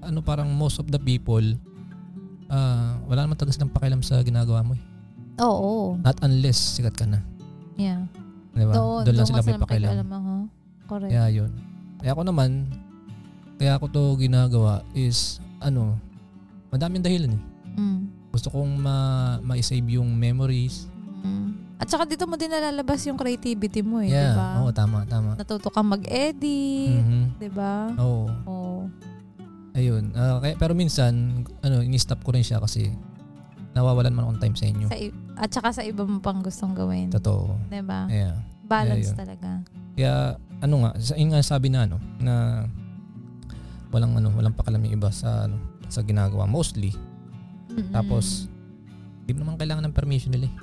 ano 0.00 0.20
parang 0.20 0.48
most 0.48 0.78
of 0.78 0.86
the 0.86 0.96
people, 0.96 1.42
ah, 2.48 2.98
wala 3.06 3.24
naman 3.24 3.36
talaga 3.36 3.56
silang 3.56 3.72
pakialam 3.72 4.00
sa 4.00 4.20
ginagawa 4.20 4.64
mo 4.64 4.72
eh. 4.74 4.82
Oo. 5.42 5.98
Not 5.98 6.18
unless 6.22 6.78
sikat 6.78 6.94
ka 6.94 7.06
na. 7.08 7.20
Yeah. 7.74 8.06
Di 8.54 8.62
ba? 8.62 8.74
Doon, 8.74 9.02
lang 9.10 9.26
sila 9.26 9.42
may 9.42 9.58
pakialam. 9.58 9.90
pakialam, 9.90 10.08
aha. 10.10 10.36
Correct. 10.86 11.10
Kaya 11.10 11.26
yun. 11.32 11.50
Kaya 11.98 12.10
ako 12.14 12.22
naman, 12.22 12.50
kaya 13.58 13.72
ako 13.74 13.86
to 13.90 14.02
ginagawa 14.20 14.84
is, 14.94 15.42
ano, 15.58 15.98
madaming 16.70 17.02
dahilan 17.02 17.34
eh. 17.34 17.42
Mm. 17.74 18.00
Gusto 18.30 18.50
kong 18.50 18.78
ma 18.78 18.96
ma-save 19.42 19.98
yung 19.98 20.10
memories. 20.14 20.86
Mm. 21.22 21.64
At 21.78 21.90
saka 21.90 22.06
dito 22.06 22.22
mo 22.30 22.38
din 22.38 22.50
nalalabas 22.54 23.02
yung 23.10 23.18
creativity 23.18 23.82
mo 23.82 23.98
eh, 23.98 24.08
di 24.08 24.14
yeah, 24.14 24.38
ba? 24.38 24.62
oo, 24.62 24.70
tama, 24.70 25.02
tama. 25.10 25.34
Natuto 25.34 25.74
kang 25.74 25.90
mag-edit, 25.90 27.02
Mhm. 27.02 27.22
di 27.42 27.50
ba? 27.50 27.90
Oo. 27.98 28.24
Oo. 28.30 28.53
Ayun. 29.74 30.14
Ah, 30.14 30.38
kaya, 30.38 30.54
pero 30.54 30.72
minsan, 30.72 31.42
ano, 31.60 31.82
ini-stop 31.82 32.22
ko 32.22 32.30
rin 32.30 32.46
siya 32.46 32.62
kasi 32.62 32.94
nawawalan 33.74 34.14
man 34.14 34.30
akong 34.30 34.40
time 34.40 34.56
sa 34.56 34.66
inyo. 34.70 34.86
Sa 34.86 34.94
i- 34.96 35.14
at 35.34 35.50
saka 35.50 35.74
sa 35.74 35.82
iba 35.82 36.06
mo 36.06 36.22
pang 36.22 36.38
gustong 36.38 36.78
gawin. 36.78 37.10
Totoo. 37.10 37.58
Di 37.66 37.82
ba? 37.82 38.06
Yeah. 38.06 38.38
Balance 38.64 39.02
Yeah, 39.02 39.10
yeah. 39.10 39.18
talaga. 39.18 39.50
Kaya, 39.98 40.12
ano 40.62 40.74
nga, 40.86 40.90
sa 41.02 41.18
nga 41.18 41.38
sabi 41.42 41.74
na, 41.74 41.90
ano, 41.90 41.98
na 42.22 42.34
walang, 43.90 44.14
ano, 44.14 44.30
walang 44.30 44.54
pakalam 44.54 44.78
yung 44.86 44.94
iba 44.94 45.10
sa, 45.10 45.50
ano, 45.50 45.58
sa 45.90 46.06
ginagawa. 46.06 46.46
Mostly. 46.46 46.94
Mm-mm. 47.74 47.90
Tapos, 47.90 48.46
di 49.26 49.34
mo 49.34 49.42
naman 49.42 49.58
kailangan 49.58 49.90
ng 49.90 49.96
permission 49.96 50.30
nila 50.30 50.46
eh. 50.46 50.54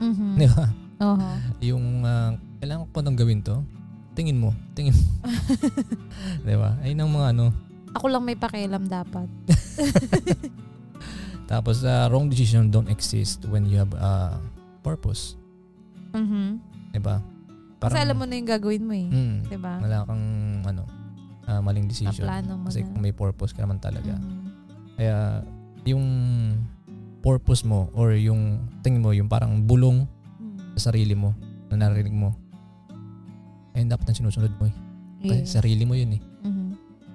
Mhm. 0.00 0.28
Di 0.40 0.46
ba? 0.48 0.66
Oo. 1.04 1.28
Yung, 1.60 1.84
ah, 2.02 2.32
kailangan 2.64 2.88
ko 2.88 2.98
nang 3.04 3.18
gawin 3.18 3.44
to. 3.44 3.60
Tingin 4.16 4.40
mo. 4.40 4.56
Tingin 4.72 4.96
mo. 4.96 5.04
di 6.48 6.56
ba? 6.56 6.80
Ayun 6.80 7.04
ang 7.04 7.12
mga, 7.12 7.26
ano, 7.36 7.44
Ako 7.92 8.06
lang 8.08 8.22
may 8.22 8.36
pakialam 8.36 8.84
dapat. 8.84 9.28
tapos, 11.52 11.80
ah, 11.84 12.08
wrong 12.08 12.28
decision 12.28 12.68
don't 12.68 12.88
exist 12.88 13.44
when 13.48 13.64
you 13.64 13.76
have 13.76 13.92
a 13.94 14.36
purpose. 14.82 15.36
Mhm. 16.12 16.60
Di 16.92 17.00
ba? 17.00 17.20
Kasi 17.78 17.94
alam 17.94 18.18
mo 18.18 18.26
na 18.26 18.34
yung 18.34 18.48
gagawin 18.48 18.82
mo 18.82 18.92
eh. 18.92 19.06
Mm, 19.06 19.36
Di 19.46 19.56
ba? 19.56 19.78
wala 19.78 20.02
kang 20.02 20.24
ano 20.66 20.82
ah, 21.46 21.62
maling 21.62 21.86
decision. 21.86 22.26
Naplano 22.26 22.58
mo 22.58 22.66
Kasi 22.66 22.82
na. 22.82 22.90
kung 22.90 23.00
may 23.00 23.14
purpose 23.14 23.54
ka 23.54 23.62
naman 23.62 23.78
talaga. 23.78 24.18
Mhm. 24.18 24.46
Kaya 24.98 25.46
yung 25.86 26.04
purpose 27.22 27.62
mo 27.62 27.88
or 27.94 28.12
yung 28.12 28.66
tingin 28.82 29.00
mo 29.00 29.14
yung 29.14 29.30
parang 29.30 29.62
bulong 29.62 30.04
Mm. 30.36 30.74
sa 30.76 30.90
sarili 30.90 31.14
mo 31.14 31.32
na 31.70 31.78
narinig 31.78 32.12
mo 32.12 32.34
eh 33.72 33.86
dapat 33.86 34.10
ang 34.10 34.18
sinusunod 34.18 34.50
mo 34.58 34.66
eh. 34.66 34.74
Kasi 35.22 35.34
Yeah. 35.38 35.46
sarili 35.46 35.82
mo 35.86 35.94
yun 35.94 36.18
eh. 36.18 36.20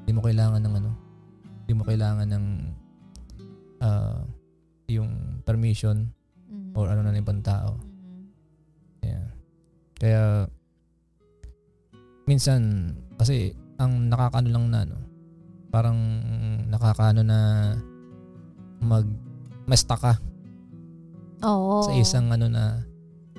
Hindi 0.04 0.12
mo 0.12 0.22
kailangan 0.22 0.60
ng 0.60 0.76
ano. 0.84 0.92
Hindi 1.64 1.74
mo 1.80 1.84
kailangan 1.88 2.28
ng 2.28 2.46
ah, 3.84 4.24
yung 4.88 5.40
permission 5.44 6.08
Mhm. 6.48 6.72
or 6.76 6.88
ano 6.88 7.02
na 7.04 7.12
ng 7.12 7.24
ibang 7.24 7.44
tao. 7.44 7.76
Mhm. 7.80 8.24
Yeah. 9.04 9.28
Kaya 10.00 10.24
minsan 12.24 12.92
kasi 13.20 13.52
ang 13.80 14.08
nakakaano 14.08 14.50
lang 14.52 14.66
na 14.72 14.80
ano, 14.88 14.98
parang 15.68 16.00
nakakaano 16.72 17.22
na 17.24 17.40
mag 18.80 19.08
mesta 19.68 19.96
ka 19.96 20.14
Oo. 21.44 21.88
sa 21.88 21.92
isang 21.96 22.32
ano 22.32 22.48
na 22.48 22.84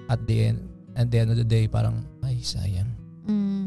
at 0.09 0.21
the 0.29 0.53
end 0.53 0.61
at 0.97 1.09
the 1.09 1.17
end 1.21 1.33
of 1.33 1.39
the 1.41 1.47
day 1.49 1.65
parang 1.65 2.05
ay 2.21 2.37
sayang. 2.45 2.89
Mm. 3.25 3.64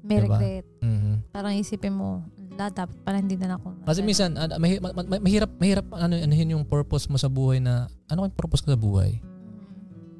May 0.00 0.16
Diba? 0.18 0.36
regret. 0.36 0.64
Mhm. 0.80 1.12
Parang 1.28 1.52
isipin 1.52 1.92
mo, 1.92 2.24
la, 2.52 2.68
dapat 2.68 2.96
pala 3.00 3.18
hindi 3.18 3.36
na 3.36 3.56
ako. 3.56 3.84
Kasi 3.84 4.00
minsan 4.00 4.32
ah, 4.34 4.48
mahi- 4.56 4.78
ma- 4.78 4.92
ma- 4.92 5.20
mahirap 5.20 5.50
mahirap 5.56 5.86
ano 5.90 6.14
anuhin 6.14 6.54
yung 6.54 6.64
purpose 6.64 7.06
mo 7.06 7.16
sa 7.16 7.28
buhay 7.28 7.58
na 7.58 7.84
ano 8.06 8.24
yung 8.24 8.32
purpose 8.32 8.60
ko 8.60 8.70
sa 8.70 8.80
buhay. 8.80 9.20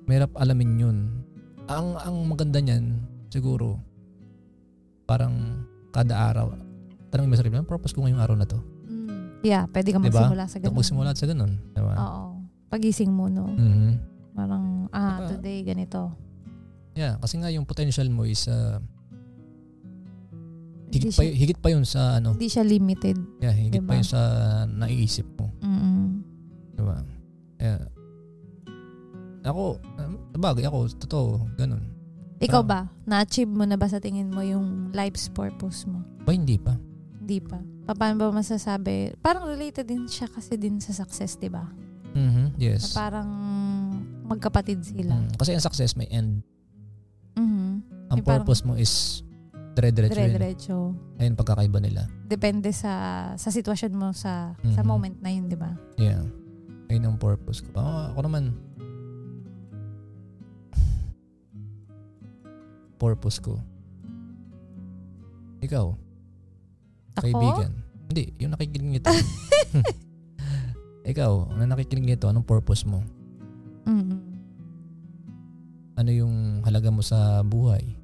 Mahirap 0.05 0.33
alamin 0.35 0.71
yun. 0.79 0.97
Ang 1.67 1.97
ang 1.97 2.17
maganda 2.25 2.59
niyan 2.59 2.99
siguro 3.29 3.81
parang 5.05 5.65
kada 5.91 6.15
araw 6.15 6.55
tanong 7.11 7.27
mo 7.27 7.35
sa 7.35 7.43
sarili, 7.43 7.59
ang 7.59 7.67
purpose 7.67 7.91
ko 7.91 8.07
ngayong 8.07 8.23
araw 8.23 8.39
na 8.39 8.47
to? 8.47 8.59
Mm. 8.87 9.43
Yeah, 9.43 9.67
pwede 9.69 9.91
ka 9.91 9.99
Diba? 9.99 10.07
magsimula 10.07 10.45
sa 10.47 10.57
ganun. 10.57 10.77
magsimula 10.79 11.11
sa 11.13 11.27
ganun. 11.27 11.53
Diba? 11.75 11.95
Oo. 11.97 12.23
Pagising 12.71 13.11
mo, 13.11 13.27
no? 13.27 13.51
Mhm. 13.51 13.99
Parang, 14.31 14.87
ah, 14.95 15.19
Saka- 15.19 15.35
today, 15.35 15.67
ganito. 15.67 16.15
Yeah, 16.95 17.19
kasi 17.19 17.43
nga 17.43 17.51
yung 17.51 17.67
potential 17.67 18.07
mo 18.09 18.23
is 18.23 18.47
uh, 18.47 18.79
Higit, 20.91 21.13
pa, 21.13 21.23
siya, 21.23 21.33
higit 21.33 21.59
pa 21.59 21.69
yun 21.71 21.85
sa 21.85 22.19
ano, 22.19 22.35
hindi 22.35 22.47
siya 22.47 22.63
limited. 22.63 23.15
yeah, 23.39 23.55
higit 23.55 23.79
pa 23.81 23.95
Diba? 23.95 23.99
yun 23.99 24.07
sa 24.07 24.21
naiisip 24.67 25.27
mo. 25.39 25.47
Mm-mm. 25.61 26.07
Diba? 26.75 26.97
Yeah. 27.57 27.87
Ako, 29.43 29.79
um, 29.97 30.13
bagay 30.35 30.65
ako, 30.65 30.79
totoo, 31.01 31.29
ganun. 31.55 31.81
Ikaw 32.39 32.61
Parang- 32.61 32.89
ba? 32.89 33.07
Na-achieve 33.07 33.49
mo 33.49 33.65
na 33.65 33.77
ba 33.77 33.87
sa 33.87 33.97
tingin 33.97 34.29
mo 34.29 34.41
yung 34.41 34.91
life's 34.91 35.29
purpose 35.29 35.85
mo? 35.85 36.01
Ba, 36.25 36.33
hindi 36.33 36.57
pa. 36.57 36.77
Hindi 37.17 37.39
pa. 37.39 37.61
Pa- 37.87 37.97
Paano 37.97 38.21
ba 38.21 38.35
masasabi? 38.35 39.17
Parang 39.19 39.45
related 39.45 39.85
din 39.85 40.05
siya 40.05 40.27
kasi 40.27 40.57
din 40.57 40.77
sa 40.77 40.93
success, 40.93 41.37
di 41.37 41.49
ba? 41.49 41.65
Mhm, 42.11 42.45
Na 42.51 42.59
Yes. 42.59 42.91
parang 42.93 43.31
magkapatid 44.27 44.83
sila. 44.83 45.15
Mm, 45.15 45.37
Kasi 45.37 45.55
ang 45.55 45.63
success 45.63 45.95
may 45.95 46.09
end. 46.09 46.43
Mhm. 47.35 47.87
Ang 48.11 48.17
Yung 48.19 48.27
parang- 48.27 48.43
purpose 48.43 48.63
mo 48.63 48.75
is 48.75 49.23
dire-diretso 49.73 50.13
yun. 50.13 50.27
Dire-diretso. 50.27 50.77
Ayun 51.17 51.35
pagkakaiba 51.35 51.79
nila. 51.79 52.03
Depende 52.23 52.71
sa 52.71 52.93
sa 53.35 53.49
sitwasyon 53.49 53.93
mo 53.93 54.11
sa 54.11 54.55
sa 54.71 54.83
Mhm. 54.83 54.87
moment 54.87 55.17
na 55.19 55.31
yun, 55.31 55.47
di 55.47 55.55
ba? 55.55 55.73
Yeah. 55.97 56.23
Ayun 56.89 57.07
ang 57.07 57.19
purpose 57.19 57.63
ko. 57.63 57.71
Ah, 57.77 58.11
ako 58.11 58.27
naman, 58.27 58.51
purpose 62.97 63.39
ko. 63.39 63.57
Ikaw, 65.61 65.87
Ako? 67.17 67.23
kaibigan. 67.23 67.73
Hindi, 68.11 68.33
yung 68.39 68.53
nakikinig 68.53 68.99
nito. 68.99 69.09
Ikaw, 71.11 71.33
na 71.57 71.65
nakikinig 71.65 72.17
nito, 72.17 72.27
anong 72.27 72.45
purpose 72.45 72.85
mo? 72.85 73.05
Mhm. 73.87 74.19
Ano 75.97 76.11
yung 76.11 76.35
halaga 76.65 76.89
mo 76.89 77.05
sa 77.05 77.41
buhay? 77.41 78.00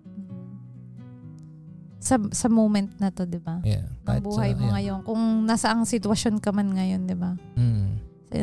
Sa 2.06 2.22
sa 2.30 2.46
moment 2.46 2.86
na 3.02 3.10
to, 3.10 3.26
di 3.26 3.42
ba? 3.42 3.58
Yeah. 3.66 3.82
Ng 4.06 4.22
buhay 4.22 4.54
mo 4.54 4.70
yeah. 4.70 4.74
ngayon. 4.78 4.98
Kung 5.02 5.22
nasa 5.42 5.74
ang 5.74 5.82
sitwasyon 5.82 6.38
ka 6.38 6.54
man 6.54 6.70
ngayon, 6.70 7.02
di 7.02 7.18
ba? 7.18 7.34
Mm, 7.58 7.86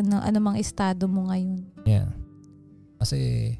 ano, 0.04 0.16
ano 0.20 0.38
mang 0.44 0.60
estado 0.60 1.08
mo 1.08 1.32
ngayon. 1.32 1.64
yeah. 1.88 2.12
Kasi, 3.00 3.52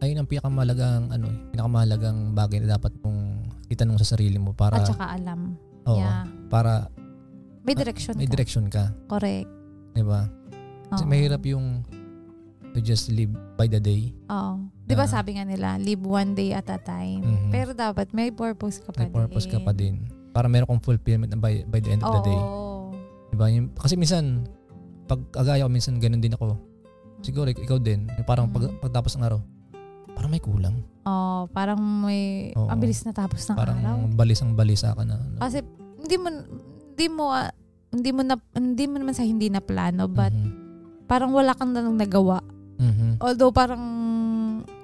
ayun 0.00 0.20
ang 0.20 0.28
pinakamahalagang, 0.28 1.10
ano, 1.10 1.26
eh, 1.28 1.36
pinakamahalagang 1.52 2.32
bagay 2.32 2.60
na 2.60 2.76
dapat 2.76 2.92
mong 3.00 3.44
itanong 3.68 3.96
sa 3.96 4.16
sarili 4.16 4.36
mo 4.36 4.52
para, 4.52 4.80
At 4.80 4.88
saka 4.88 5.12
alam. 5.12 5.56
oo, 5.84 5.96
Yeah. 5.96 6.24
para 6.48 6.88
May 7.60 7.76
direction 7.76 8.16
may 8.16 8.24
ka. 8.24 8.32
direction 8.32 8.64
ka. 8.68 8.84
Correct. 9.04 9.48
Di 9.92 10.00
ba? 10.00 10.24
Kasi 10.88 11.04
mahirap 11.04 11.44
yung 11.44 11.84
to 12.72 12.80
just 12.80 13.12
live 13.12 13.32
by 13.56 13.68
the 13.68 13.76
day. 13.76 14.16
Oo. 14.32 14.64
Di 14.88 14.96
ba 14.96 15.04
Ah. 15.04 15.10
sabi 15.10 15.36
nga 15.36 15.44
nila, 15.44 15.76
live 15.76 16.00
one 16.00 16.32
day 16.32 16.50
at 16.50 16.64
a 16.66 16.78
time. 16.78 17.20
Mhm. 17.20 17.50
Pero 17.50 17.70
dapat 17.72 18.08
may 18.10 18.32
purpose 18.32 18.80
ka 18.80 18.90
pa 18.90 19.04
May 19.04 19.12
purpose 19.12 19.44
ka 19.44 19.60
din. 19.60 19.66
pa 19.66 19.72
din. 19.72 19.94
Para 20.30 20.48
meron 20.48 20.64
kang 20.66 20.80
fulfillment 20.82 21.28
by, 21.36 21.62
by 21.62 21.78
the 21.78 21.90
end 21.90 22.00
of 22.00 22.08
the 22.10 22.22
day. 22.24 22.32
Oo. 22.34 22.96
Di 23.28 23.36
ba? 23.36 23.46
Kasi 23.76 23.94
minsan, 23.94 24.48
pag 25.04 25.20
agaya 25.34 25.62
ko, 25.62 25.70
minsan 25.70 25.96
ganun 25.96 26.18
din 26.18 26.32
ako. 26.32 26.56
Siguro 27.20 27.46
ik- 27.46 27.60
ikaw 27.60 27.76
din. 27.76 28.08
Parang 28.24 28.48
pag, 28.48 28.64
Mm. 28.64 28.80
pagtapos 28.80 29.12
ng 29.12 29.24
araw, 29.24 29.38
parang 30.10 30.30
may 30.30 30.40
kulang. 30.40 30.80
Oo, 31.02 31.48
parang 31.48 31.76
may, 31.78 32.52
Oo. 32.52 32.66
ang 32.66 32.78
bilis 32.78 33.02
na 33.02 33.12
tapos 33.12 33.44
ng 33.44 33.54
Parang 33.54 33.76
araw. 33.78 34.08
balis 34.10 34.40
ang 34.40 34.52
balisa 34.52 34.90
ka 34.90 35.02
na. 35.02 35.16
ano. 35.16 35.36
Kasi 35.38 35.60
hindi 35.98 36.16
mo 36.16 36.28
hindi 36.88 37.06
mo 37.08 37.24
ah, 37.28 37.50
hindi 37.88 38.10
mo 38.10 38.20
na 38.20 38.34
hindi 38.52 38.84
mo 38.84 38.96
naman 38.96 39.12
sa 39.12 39.22
hindi 39.22 39.46
na 39.46 39.60
plano 39.60 40.06
but 40.06 40.30
Mhm. 40.30 40.50
parang 41.06 41.30
wala 41.30 41.52
kang 41.52 41.70
na 41.70 41.80
nagawa. 41.82 42.42
Mhm. 42.76 43.18
Although 43.18 43.50
parang 43.50 43.80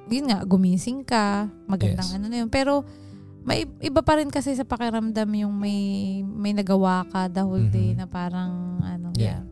yun 0.06 0.28
nga 0.28 0.44
gumising 0.44 1.00
ka, 1.02 1.48
magandang 1.64 2.08
Yes. 2.08 2.16
ano 2.16 2.24
na 2.28 2.36
yun. 2.44 2.50
Pero 2.50 2.84
may 3.44 3.64
iba 3.80 4.00
pa 4.00 4.16
rin 4.16 4.28
kasi 4.28 4.56
sa 4.56 4.64
pakiramdam 4.64 5.28
yung 5.36 5.52
may 5.52 5.78
may 6.24 6.52
nagawa 6.52 7.04
ka 7.06 7.28
the 7.28 7.44
whole 7.44 7.68
day 7.68 7.92
Mhm. 7.92 7.98
na 7.98 8.06
parang 8.08 8.52
ano, 8.80 9.12
Yeah. 9.14 9.40
yeah. 9.40 9.42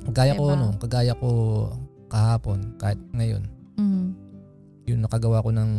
Kagaya 0.00 0.32
ko, 0.32 0.44
Diba? 0.48 0.56
ano, 0.56 0.66
kagaya 0.80 1.12
ko 1.12 1.28
kahapon, 2.08 2.58
kahit 2.74 2.96
ngayon, 3.12 3.44
Mm. 3.76 4.06
yung 4.88 5.00
nakagawa 5.04 5.44
ko 5.44 5.52
ng 5.52 5.70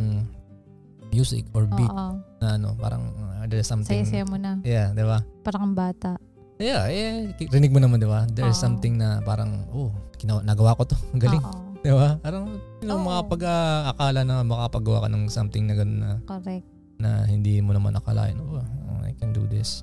music 1.10 1.44
or 1.52 1.66
beat 1.68 1.90
Oo. 1.90 2.22
na 2.40 2.56
ano, 2.56 2.72
parang 2.78 3.10
uh, 3.12 3.44
there's 3.44 3.66
something. 3.66 3.90
Saya-saya 4.00 4.24
mo 4.24 4.38
na. 4.38 4.62
Yeah, 4.64 4.94
di 4.94 5.04
ba? 5.04 5.20
Parang 5.42 5.74
bata. 5.74 6.16
Yeah, 6.56 6.86
eh, 6.88 7.34
rinig 7.50 7.74
mo 7.74 7.82
naman, 7.82 7.98
di 7.98 8.06
ba? 8.06 8.24
There's 8.30 8.56
Oo. 8.56 8.64
something 8.64 8.94
na 8.96 9.18
parang, 9.20 9.66
oh, 9.74 9.90
ginawa, 10.16 10.40
nagawa 10.46 10.78
ko 10.78 10.86
to. 10.86 10.96
Ang 11.12 11.20
galing. 11.20 11.42
Oo. 11.42 11.71
Di 11.82 11.90
ba? 11.90 12.14
Parang, 12.18 12.46
you 12.78 12.86
know, 12.86 12.96
Oo. 12.96 13.06
makapag-akala 13.10 14.22
na 14.22 14.46
makapagawa 14.46 15.06
ka 15.06 15.08
ng 15.10 15.24
something 15.26 15.66
na 15.66 15.74
gano'n 15.74 15.98
na, 15.98 16.10
Correct. 16.22 16.66
na 16.96 17.26
hindi 17.26 17.58
mo 17.58 17.74
naman 17.74 17.98
akalain, 17.98 18.38
oh, 18.38 18.62
I 19.02 19.10
can 19.18 19.34
do 19.34 19.42
this. 19.50 19.82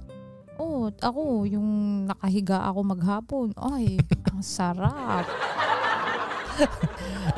Oo, 0.55 0.91
ako, 0.91 1.43
yung 1.43 1.67
nakahiga 2.07 2.63
ako 2.67 2.79
maghapon. 2.83 3.47
Ay, 3.55 3.99
ang 4.27 4.43
sarap. 4.43 5.23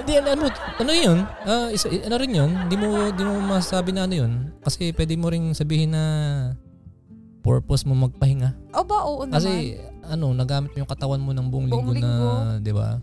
Hindi, 0.02 0.18
ano, 0.18 0.34
ano, 0.34 0.46
ano 0.82 0.92
yun? 0.92 1.20
Ah, 1.46 1.70
isa, 1.70 1.86
ano 1.86 2.18
rin 2.18 2.34
yun? 2.34 2.50
Hindi 2.58 2.74
mo, 2.74 2.88
di 3.14 3.22
mo 3.22 3.38
masabi 3.38 3.94
na 3.94 4.10
ano 4.10 4.18
yun. 4.18 4.50
Kasi 4.66 4.90
pwede 4.98 5.14
mo 5.14 5.30
rin 5.30 5.54
sabihin 5.54 5.94
na 5.94 6.04
purpose 7.46 7.86
mo 7.86 7.94
magpahinga. 7.94 8.58
O 8.74 8.82
ba, 8.82 9.06
oo 9.06 9.22
naman. 9.22 9.38
Kasi, 9.38 9.78
ano, 10.02 10.34
nagamit 10.34 10.74
mo 10.74 10.82
yung 10.82 10.90
katawan 10.90 11.22
mo 11.22 11.38
ng 11.38 11.48
buong 11.50 11.70
Buong 11.70 11.94
linggo, 11.94 12.02
linggo. 12.02 12.30
na, 12.34 12.58
di 12.58 12.74
ba? 12.74 12.98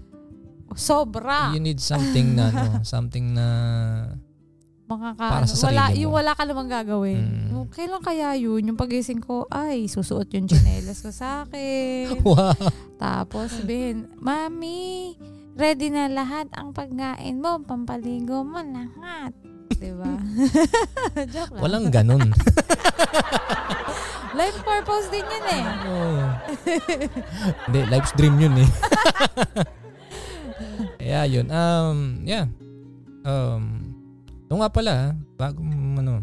Sobra. 0.77 1.55
You 1.57 1.63
need 1.63 1.81
something 1.81 2.37
na, 2.37 2.45
ano, 2.53 2.71
something 2.97 3.33
na, 3.33 3.47
Makaka, 4.89 5.25
Para 5.29 5.45
sa 5.45 5.69
sarili 5.69 5.77
wala, 5.77 5.85
mo. 5.85 6.01
Yung 6.01 6.13
wala 6.17 6.33
ka 6.33 6.43
namang 6.49 6.71
gagawin. 6.73 7.53
Mm. 7.53 7.69
Kailan 7.69 8.01
kaya 8.01 8.33
yun? 8.41 8.65
Yung 8.65 8.81
pagising 8.81 9.21
ko, 9.21 9.45
ay, 9.53 9.85
susuot 9.85 10.33
yung 10.33 10.49
chinelas 10.49 11.05
ko 11.05 11.13
sa 11.13 11.45
akin. 11.45 12.17
wow. 12.25 12.57
Tapos 12.97 13.53
sabihin, 13.53 14.09
Mami, 14.17 15.13
ready 15.61 15.93
na 15.93 16.09
lahat 16.09 16.49
ang 16.57 16.73
pagkain 16.73 17.37
mo, 17.37 17.61
pampaligo 17.69 18.41
mo 18.49 18.65
lahat. 18.65 19.37
Diba? 19.77 20.09
Joke 21.37 21.53
lang. 21.53 21.61
Walang 21.61 21.87
ganun. 21.93 22.33
Life 24.33 24.59
purpose 24.65 25.13
din 25.13 25.27
yun 25.29 25.47
eh. 25.53 25.65
Oo. 25.85 26.25
Hindi, 27.69 27.81
life's 27.93 28.17
dream 28.17 28.41
yun 28.41 28.57
eh. 28.57 28.69
Yeah, 31.09 31.25
yun. 31.25 31.47
Um, 31.49 31.99
yeah. 32.23 32.47
Um, 33.25 33.97
ito 34.45 34.55
nga 34.55 34.69
pala, 34.69 34.95
bago, 35.37 35.61
ano, 35.97 36.21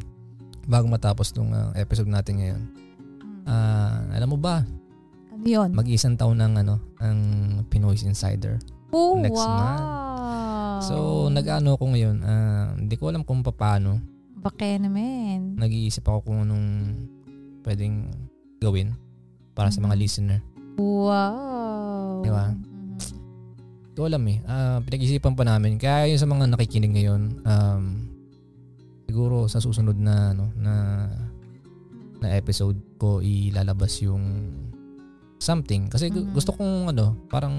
bago 0.66 0.86
matapos 0.86 1.30
tong 1.30 1.50
uh, 1.50 1.74
episode 1.74 2.10
natin 2.10 2.42
ngayon. 2.42 2.62
Ah, 3.46 4.02
alam 4.14 4.30
mo 4.30 4.38
ba, 4.38 4.66
Ano 5.30 5.46
yun? 5.46 5.70
mag-isang 5.74 6.18
taon 6.18 6.42
ng 6.42 6.54
ano, 6.58 6.82
ang 6.98 7.20
Pinoy's 7.70 8.02
Insider. 8.02 8.58
oh, 8.90 9.20
next 9.20 9.38
wow. 9.38 9.54
month. 9.54 9.86
So, 10.86 10.96
nag-ano 11.30 11.78
ako 11.78 11.94
ngayon, 11.94 12.18
ah, 12.24 12.74
hindi 12.74 12.96
ko 12.96 13.14
alam 13.14 13.22
kung 13.22 13.42
paano. 13.42 14.02
Baka 14.40 14.78
naman. 14.78 15.58
Nag-iisip 15.58 16.06
ako 16.06 16.32
kung 16.32 16.40
anong 16.46 16.66
pwedeng 17.66 18.10
gawin 18.58 18.94
para 19.54 19.70
sa 19.70 19.82
mga 19.82 19.98
Mhm. 19.98 20.02
listener. 20.02 20.40
Wow. 20.78 22.22
Di 22.22 22.30
ba? 22.30 22.54
Ko 23.96 24.06
alam 24.06 24.24
eh. 24.28 24.44
Ah, 24.44 24.80
pinag-isipan 24.80 25.34
pa 25.34 25.44
namin. 25.44 25.80
Kaya 25.80 26.12
yung 26.12 26.20
sa 26.20 26.28
mga 26.28 26.52
nakikinig 26.52 26.92
ngayon, 26.92 27.22
um, 27.42 27.84
siguro 29.08 29.48
sa 29.48 29.58
susunod 29.58 29.96
na 29.96 30.36
ano 30.36 30.52
na 30.54 30.74
na 32.18 32.28
episode 32.34 32.76
ko 32.98 33.20
ilalabas 33.20 34.02
yung 34.02 34.52
something 35.38 35.88
kasi 35.88 36.10
Mhm. 36.10 36.34
gusto 36.34 36.52
kong 36.52 36.90
ano 36.90 37.16
parang 37.28 37.54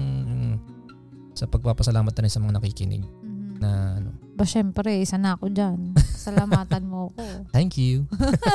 sa 1.31 1.45
pagpapasalamat 1.45 2.11
na 2.11 2.21
rin 2.21 2.29
sa 2.29 2.37
mga 2.37 2.57
nakikinig 2.59 3.01
Mhm. 3.01 3.57
na 3.57 3.69
ano 3.95 4.09
Ba, 4.35 4.45
syempre, 4.45 5.01
isa 5.01 5.17
na 5.17 5.33
ako 5.33 5.49
dyan. 5.49 5.97
Salamatan 5.97 6.85
mo 6.85 7.09
ako. 7.09 7.25
thank 7.55 7.73
you 7.73 8.05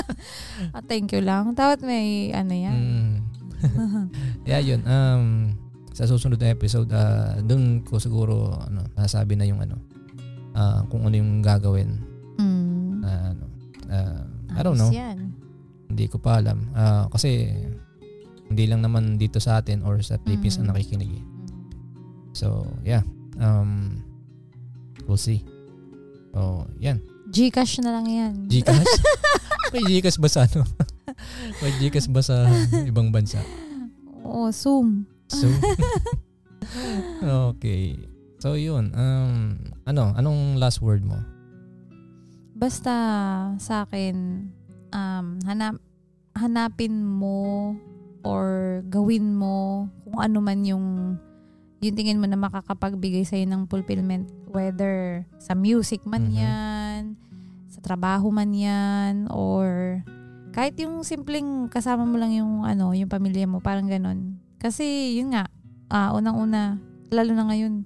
Ah, 0.76 0.78
thank 0.80 1.10
you 1.10 1.18
lang. 1.18 1.56
Dapat 1.56 1.82
may 1.82 2.30
ano 2.30 2.52
yan. 2.52 2.76
mm. 2.76 3.12
yeah 4.50 4.58
yun 4.58 4.82
um 4.84 5.54
sa 6.02 6.10
susunod 6.10 6.34
na 6.36 6.50
episode 6.50 6.90
ah 6.90 7.38
doon 7.38 7.80
ko 7.80 7.96
siguro 7.96 8.58
ano 8.58 8.82
nasabi 8.92 9.38
na 9.38 9.46
yung 9.46 9.62
ano 9.62 9.78
ah, 10.52 10.82
kung 10.86 11.06
ano 11.06 11.14
yung 11.14 11.38
gagawin 11.38 12.02
Mm. 12.32 12.90
na 12.98 13.10
ano 13.30 13.44
ah, 13.86 14.22
I 14.52 14.60
don't 14.60 14.74
know 14.74 14.90
Yan. 14.90 15.30
hindi 15.86 16.08
ko 16.08 16.18
pa 16.18 16.42
alam 16.42 16.66
Ah, 16.72 17.06
kasi 17.06 17.54
hindi 18.48 18.64
lang 18.66 18.82
naman 18.82 19.14
dito 19.14 19.38
sa 19.38 19.62
atin 19.62 19.80
or 19.80 20.02
sa 20.02 20.18
Philippines 20.18 20.56
Mm. 20.56 20.60
ang 20.60 20.68
nakikinig 20.70 21.12
eh. 21.12 21.24
so 22.32 22.66
yeah 22.82 23.06
um 23.38 24.02
we'll 25.06 25.14
see 25.16 25.46
oh 26.32 26.66
yan 26.76 26.98
Gcash 27.32 27.80
na 27.80 27.96
lang 27.96 28.04
yan. 28.04 28.32
Gcash 28.44 28.92
may 29.72 29.80
Gcash 29.80 30.20
ba 30.20 30.28
sa 30.28 30.44
ano 30.44 30.68
may 31.64 31.72
Gcash 31.78 32.10
ba 32.10 32.20
sa 32.20 32.44
ibang 32.84 33.08
bansa 33.08 33.40
Oo, 34.22 34.48
Zoom. 34.50 35.04
So 35.32 35.48
okay 37.50 37.96
so 38.38 38.54
yun 38.54 38.92
um 38.92 39.56
ano 39.88 40.12
anong 40.14 40.60
last 40.60 40.84
word 40.84 41.02
mo 41.02 41.16
Basta 42.52 42.94
sa 43.58 43.82
akin, 43.82 44.46
um, 44.94 45.26
hanap, 45.42 45.82
hanapin 46.38 47.02
mo 47.02 47.74
or 48.22 48.78
gawin 48.86 49.34
mo 49.34 49.90
kung 50.06 50.22
ano 50.22 50.38
man 50.38 50.62
yung 50.62 51.18
yung 51.82 51.96
tingin 51.98 52.22
mo 52.22 52.30
na 52.30 52.38
makakapagbigay 52.38 53.26
sa'yo 53.26 53.50
ng 53.50 53.66
fulfillment 53.66 54.30
whether 54.46 55.26
sa 55.42 55.58
music 55.58 56.06
man 56.06 56.30
Mhm. 56.30 56.38
yan 56.38 57.02
trabaho 57.82 58.30
man 58.30 58.54
yan 58.54 59.26
or 59.26 59.98
kahit 60.54 60.78
yung 60.78 61.02
simpleng 61.02 61.66
kasama 61.66 62.06
mo 62.06 62.14
lang 62.20 62.30
yung 62.36 62.62
ano, 62.62 62.92
yung 62.92 63.08
pamilya 63.10 63.48
mo, 63.48 63.58
parang 63.58 63.88
ganun. 63.88 64.31
Kasi 64.62 65.18
yun 65.18 65.34
nga, 65.34 65.50
ah, 65.90 66.14
unang-una, 66.14 66.78
lalo 67.10 67.30
na 67.34 67.50
ngayon, 67.50 67.82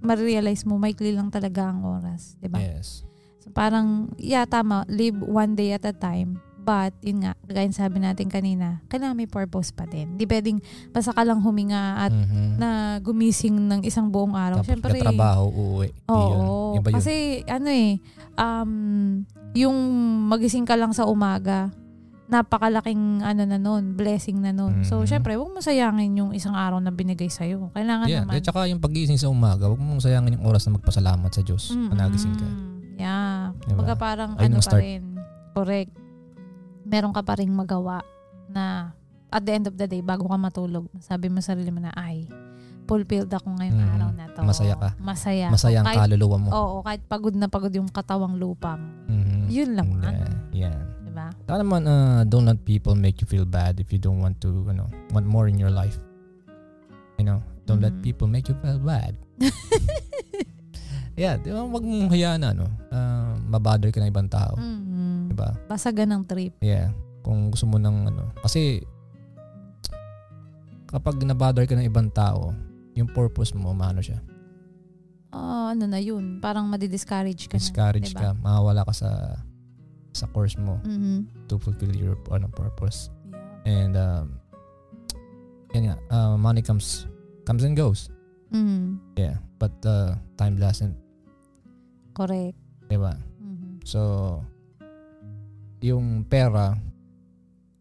ma-realize 0.00 0.62
mo, 0.64 0.78
maikli 0.78 1.10
lang 1.12 1.28
talaga 1.28 1.68
ang 1.68 1.82
oras, 1.82 2.38
'di 2.38 2.48
ba? 2.48 2.62
Yes. 2.62 3.02
So 3.42 3.50
parang, 3.50 4.14
yeah, 4.16 4.46
tama, 4.46 4.86
live 4.86 5.18
one 5.20 5.58
day 5.58 5.74
at 5.74 5.82
a 5.82 5.92
time. 5.92 6.38
But, 6.60 6.92
yun 7.00 7.24
nga, 7.24 7.32
kagaya 7.48 7.72
sabi 7.72 8.04
natin 8.04 8.28
kanina, 8.28 8.84
kailangan 8.92 9.16
may 9.16 9.24
purpose 9.26 9.72
pa 9.72 9.88
din. 9.88 10.20
Di 10.20 10.28
pwedeng 10.28 10.60
basta 10.92 11.10
ka 11.10 11.24
lang 11.24 11.40
huminga 11.40 12.04
at 12.04 12.12
Mhm. 12.12 12.60
na 12.60 12.68
gumising 13.00 13.56
ng 13.56 13.80
isang 13.80 14.12
buong 14.12 14.36
araw. 14.36 14.60
Tapos 14.60 14.68
Siyempre, 14.68 15.00
trabaho, 15.00 15.48
uuwi. 15.48 15.88
Di 15.88 16.20
yun. 16.20 16.36
Oo. 16.36 16.76
Iba 16.76 16.88
yun. 16.92 16.96
Kasi 17.00 17.14
ano 17.48 17.68
eh, 17.72 17.96
um, 18.36 18.72
yung 19.56 19.76
magising 20.28 20.68
ka 20.68 20.76
lang 20.76 20.92
sa 20.92 21.08
umaga, 21.08 21.72
napakalaking 22.30 23.20
ano 23.20 23.42
na 23.42 23.58
nun, 23.58 23.98
blessing 23.98 24.38
na 24.38 24.54
nun. 24.54 24.86
So, 24.86 25.02
Mhm. 25.02 25.06
syempre, 25.10 25.34
huwag 25.34 25.50
mo 25.50 25.58
sayangin 25.58 26.14
yung 26.14 26.30
isang 26.30 26.54
araw 26.54 26.78
na 26.78 26.94
binigay 26.94 27.26
sa'yo. 27.26 27.74
Kailangan 27.74 28.06
yeah. 28.06 28.22
naman. 28.22 28.38
At 28.38 28.46
saka 28.46 28.70
yung 28.70 28.78
pagising 28.78 29.18
sa 29.18 29.26
umaga, 29.26 29.66
huwag 29.66 29.82
mong 29.82 29.98
sayangin 29.98 30.38
yung 30.38 30.46
oras 30.46 30.62
na 30.64 30.78
magpasalamat 30.78 31.30
sa 31.34 31.42
Diyos 31.42 31.74
Mm-mm. 31.74 31.90
na 31.90 32.06
nagising 32.06 32.34
ka. 32.38 32.46
Yeah. 32.94 33.52
Diba? 33.66 33.82
Kumbaga 33.82 33.94
parang 33.98 34.30
Ayun 34.38 34.54
ano 34.54 34.62
pa 34.62 34.70
start. 34.70 34.82
rin. 34.86 35.02
Correct. 35.50 35.92
Meron 36.86 37.12
ka 37.12 37.22
pa 37.26 37.34
rin 37.34 37.50
magawa 37.50 38.00
na 38.46 38.94
at 39.30 39.42
the 39.42 39.52
end 39.54 39.66
of 39.66 39.74
the 39.74 39.86
day, 39.86 40.02
bago 40.02 40.26
ka 40.26 40.34
matulog, 40.34 40.86
sabi 40.98 41.30
mo 41.30 41.38
sa 41.38 41.54
sarili 41.54 41.70
mo 41.70 41.78
na, 41.78 41.94
ay, 41.94 42.26
fulfilled 42.90 43.30
ako 43.30 43.54
ngayong 43.54 43.78
Mm. 43.78 43.92
araw 43.94 44.10
na 44.10 44.24
to. 44.34 44.40
Masaya 44.42 44.74
ka. 44.74 44.90
Masaya. 44.98 45.46
ako." 45.46 45.54
Masaya 45.54 45.76
ang 45.78 45.86
kahit, 45.86 45.98
kaluluwa 46.02 46.36
mo. 46.42 46.48
Oo, 46.50 46.76
kahit 46.82 47.02
pagod 47.06 47.34
na 47.38 47.46
pagod 47.46 47.70
yung 47.70 47.86
katawang 47.86 48.34
lupang. 48.34 48.82
Mhm. 49.06 49.46
Yun 49.46 49.70
lang. 49.78 49.88
Yeah. 50.02 50.34
yeah. 50.50 50.78
Diba? 51.20 51.44
Saka 51.44 51.56
naman, 51.58 51.82
uh, 51.84 52.22
don't 52.24 52.44
let 52.44 52.64
people 52.64 52.94
make 52.94 53.20
you 53.20 53.26
feel 53.26 53.44
bad 53.44 53.76
if 53.76 53.90
you 53.90 53.98
don't 53.98 54.18
want 54.18 54.40
to, 54.40 54.64
you 54.64 54.72
know, 54.72 54.88
want 55.10 55.26
more 55.26 55.44
in 55.46 55.56
your 55.56 55.68
life. 55.68 56.00
You 57.16 57.28
know, 57.28 57.44
don't 57.64 57.78
let 57.78 57.92
Mhm. 57.92 58.02
people 58.02 58.24
make 58.24 58.48
you 58.48 58.56
feel 58.58 58.80
bad. 58.80 59.12
yeah, 61.20 61.36
di 61.36 61.52
ba, 61.52 61.60
wag 61.62 61.84
mong 61.84 62.08
hayaan 62.08 62.40
na, 62.40 62.48
ano, 62.52 62.64
uh, 62.88 63.36
mabother 63.44 63.92
ka 63.92 64.00
ng 64.00 64.08
ibang 64.08 64.28
tao. 64.28 64.56
Mhm. 64.56 65.28
Diba? 65.30 65.52
Basagan 65.68 66.08
ng 66.10 66.22
trip. 66.24 66.56
Yeah. 66.58 66.96
Kung 67.20 67.52
gusto 67.52 67.68
mo 67.68 67.76
ng 67.76 68.08
ano. 68.08 68.32
Kasi, 68.40 68.80
kapag 70.88 71.20
nabother 71.20 71.68
ka 71.68 71.76
ng 71.76 71.84
ibang 71.84 72.08
tao, 72.08 72.56
yung 72.96 73.06
purpose 73.06 73.52
mo, 73.52 73.70
maano 73.70 74.00
siya. 74.00 74.18
Ah, 75.30 75.70
ano 75.70 75.86
na 75.86 76.02
yun? 76.02 76.42
Parang 76.42 76.66
madi-discourage 76.66 77.46
ka 77.46 77.54
Discourage 77.54 78.10
na. 78.16 78.20
ka. 78.20 78.28
Mawawala 78.34 78.82
ka 78.82 78.90
sa 78.90 79.08
sa 80.12 80.26
course 80.26 80.58
mo 80.58 80.78
Mhm. 80.82 81.46
to 81.46 81.54
fulfill 81.56 81.92
your 81.92 82.18
ano, 82.30 82.50
purpose. 82.50 83.10
Yeah. 83.30 83.68
And 83.68 83.94
um, 83.94 84.26
yan 85.70 85.82
nga, 85.86 85.96
uh, 86.10 86.34
money 86.34 86.60
comes 86.60 87.06
comes 87.46 87.62
and 87.62 87.74
goes. 87.74 88.10
Mhm. 88.50 88.98
Yeah. 89.14 89.38
But 89.56 89.76
uh, 89.84 90.18
time 90.34 90.58
doesn't. 90.58 90.96
Correct. 92.10 92.58
Diba? 92.90 93.14
Mhm. 93.38 93.86
So, 93.86 94.00
yung 95.80 96.26
pera, 96.26 96.74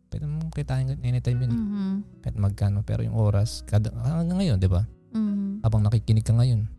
pwede 0.09 0.25
mo 0.25 0.47
kitain 0.53 0.95
anytime 1.01 1.39
yun. 1.41 1.51
Mhm. 1.51 1.93
Kahit 2.21 2.37
magkano. 2.37 2.85
Pero 2.85 3.01
yung 3.01 3.17
oras, 3.17 3.65
kada, 3.65 3.89
hanggang 4.05 4.37
ngayon, 4.37 4.57
di 4.61 4.69
ba? 4.69 4.85
Mhm. 5.11 5.65
Habang 5.65 5.81
nakikinig 5.83 6.23
ka 6.23 6.37
ngayon, 6.37 6.69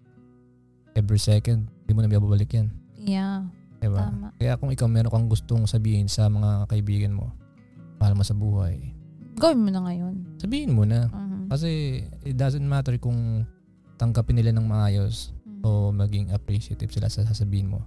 every 0.94 1.18
second, 1.18 1.66
di 1.84 1.92
mo 1.92 2.00
na 2.00 2.08
babalik 2.08 2.54
yan. 2.54 2.70
Yeah. 2.96 3.50
Di 3.80 3.88
ba? 3.88 4.06
Tama. 4.06 4.28
Kaya 4.36 4.54
kung 4.54 4.68
ikaw 4.68 4.86
meron 4.86 5.08
kang 5.08 5.26
gustong 5.26 5.64
sabihin 5.64 6.06
sa 6.06 6.28
mga 6.28 6.68
kaibigan 6.68 7.10
mo, 7.10 7.32
mahal 7.96 8.12
mo 8.12 8.22
sa 8.22 8.32
buhay, 8.32 8.92
Gawin 9.34 9.64
mo 9.64 9.72
na 9.72 9.80
ngayon. 9.82 10.36
sabihin 10.36 10.70
mo 10.70 10.84
na. 10.84 11.08
Mhm. 11.08 11.48
Kasi 11.48 11.70
it 12.22 12.36
doesn't 12.36 12.62
matter 12.62 12.92
kung 12.96 13.48
tanggapin 13.96 14.36
nila 14.36 14.52
ng 14.52 14.64
maayos 14.64 15.32
Mhm. 15.42 15.64
o 15.64 15.68
maging 15.90 16.28
appreciative 16.30 16.92
sila 16.92 17.08
sa 17.08 17.24
sasabihin 17.24 17.68
mo. 17.68 17.80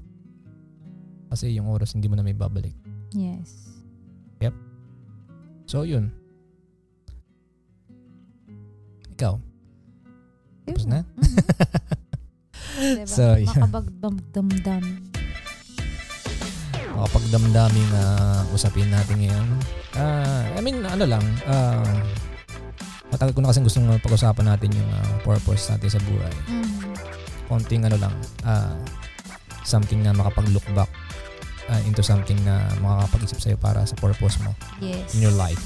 Kasi 1.29 1.53
yung 1.53 1.65
oras 1.65 1.93
hindi 1.93 2.05
mo 2.05 2.13
na 2.13 2.21
may 2.21 2.33
babalik. 2.33 2.73
Yes. 3.13 3.69
So 5.63 5.87
yun. 5.87 6.11
Ikaw, 9.13 9.39
tapos 10.65 10.85
na? 10.85 11.05
Mhm. 11.05 11.23
diba? 12.99 13.07
So, 13.07 13.37
yun. 13.37 13.69
Makabagdamdam. 16.93 17.69
Makapagdamdaming 17.73 17.89
uh, 17.93 18.53
usapin 18.53 18.87
natin 18.89 19.15
ngayon. 19.17 19.47
Ah, 19.93 20.45
I 20.53 20.61
mean, 20.61 20.81
ano 20.85 21.05
lang, 21.05 21.23
ah, 21.45 21.81
matagal 23.09 23.33
ko 23.33 23.41
na 23.41 23.49
kasing 23.49 23.65
gustong 23.65 23.87
pag-usapan 24.01 24.45
natin 24.45 24.69
yung 24.73 24.89
ah, 24.89 25.09
purpose 25.21 25.69
natin 25.69 25.89
sa 25.89 25.99
buhay. 26.01 26.33
Mhm. 26.49 26.93
Konting 27.49 27.83
ano 27.85 27.97
lang, 27.97 28.13
ah, 28.45 28.73
something 29.63 30.01
na 30.01 30.13
makapag-look 30.13 30.65
back 30.73 30.89
ah, 31.69 31.81
into 31.85 32.01
something 32.01 32.37
na 32.45 32.61
makakapag-isip 32.79 33.39
sa'yo 33.41 33.57
para 33.57 33.85
sa 33.85 33.97
purpose 33.97 34.37
mo 34.41 34.53
Yes. 34.77 35.13
in 35.13 35.25
your 35.25 35.35
life. 35.35 35.61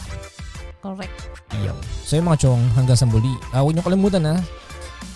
Correct. 0.80 1.16
Yo. 1.64 1.74
So 2.04 2.16
yung 2.16 2.28
mga 2.28 2.48
chong, 2.48 2.64
hanggang 2.76 2.96
sa 2.96 3.08
muli. 3.08 3.32
Ah, 3.52 3.64
huwag 3.64 3.76
niyo 3.76 3.84
kalimutan 3.84 4.24
na 4.24 4.36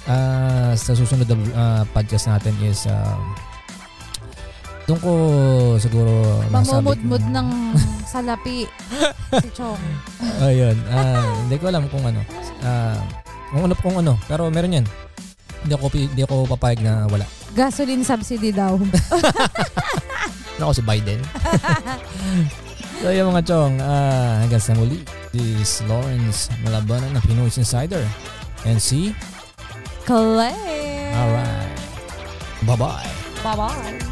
ah, 0.08 0.74
sa 0.76 0.91
susunod 0.91 1.28
na 1.28 1.36
ah, 1.56 1.84
podcast 1.88 2.28
natin 2.28 2.52
is 2.63 2.84
um, 2.88 3.21
doon 4.85 4.99
ko 4.99 5.11
siguro 5.77 6.41
Mamumudmud 6.49 7.23
ng 7.29 7.47
salapi 8.13 8.65
si 9.39 9.49
Chong. 9.53 9.79
Ayun. 10.45 10.75
Ah, 10.89 11.21
hindi 11.45 11.55
ko 11.55 11.69
alam 11.69 11.85
kung 11.87 12.03
ano. 12.03 12.21
Ah, 12.61 12.97
kung 13.51 13.63
ano 13.65 13.73
kung 13.77 13.95
ano, 13.97 14.13
pero 14.25 14.49
meron 14.49 14.81
'yan. 14.81 14.85
Hindi 15.61 15.73
ako 15.77 15.85
hindi 15.93 16.21
ako 16.25 16.35
papayag 16.57 16.81
na 16.81 17.05
wala. 17.07 17.25
Gasoline 17.53 18.03
subsidy 18.03 18.51
daw. 18.51 18.75
Ano 20.59 20.69
ako 20.69 20.77
si 20.77 20.85
Biden. 20.85 21.17
so 23.01 23.09
yung 23.09 23.33
mga 23.33 23.49
chong, 23.49 23.81
ah, 23.81 24.45
hanggang 24.45 24.61
sa 24.61 24.77
muli. 24.77 25.01
This 25.33 25.81
is 25.81 25.89
Lawrence 25.89 26.53
Malabanan 26.61 27.17
ng 27.17 27.23
Pinoy's 27.25 27.57
Insider. 27.57 28.05
And 28.61 28.77
see, 28.77 29.17
Claire. 30.05 30.53
alright. 31.17 31.73
Bye-bye. 32.61 33.09
Bye-bye. 33.41 34.11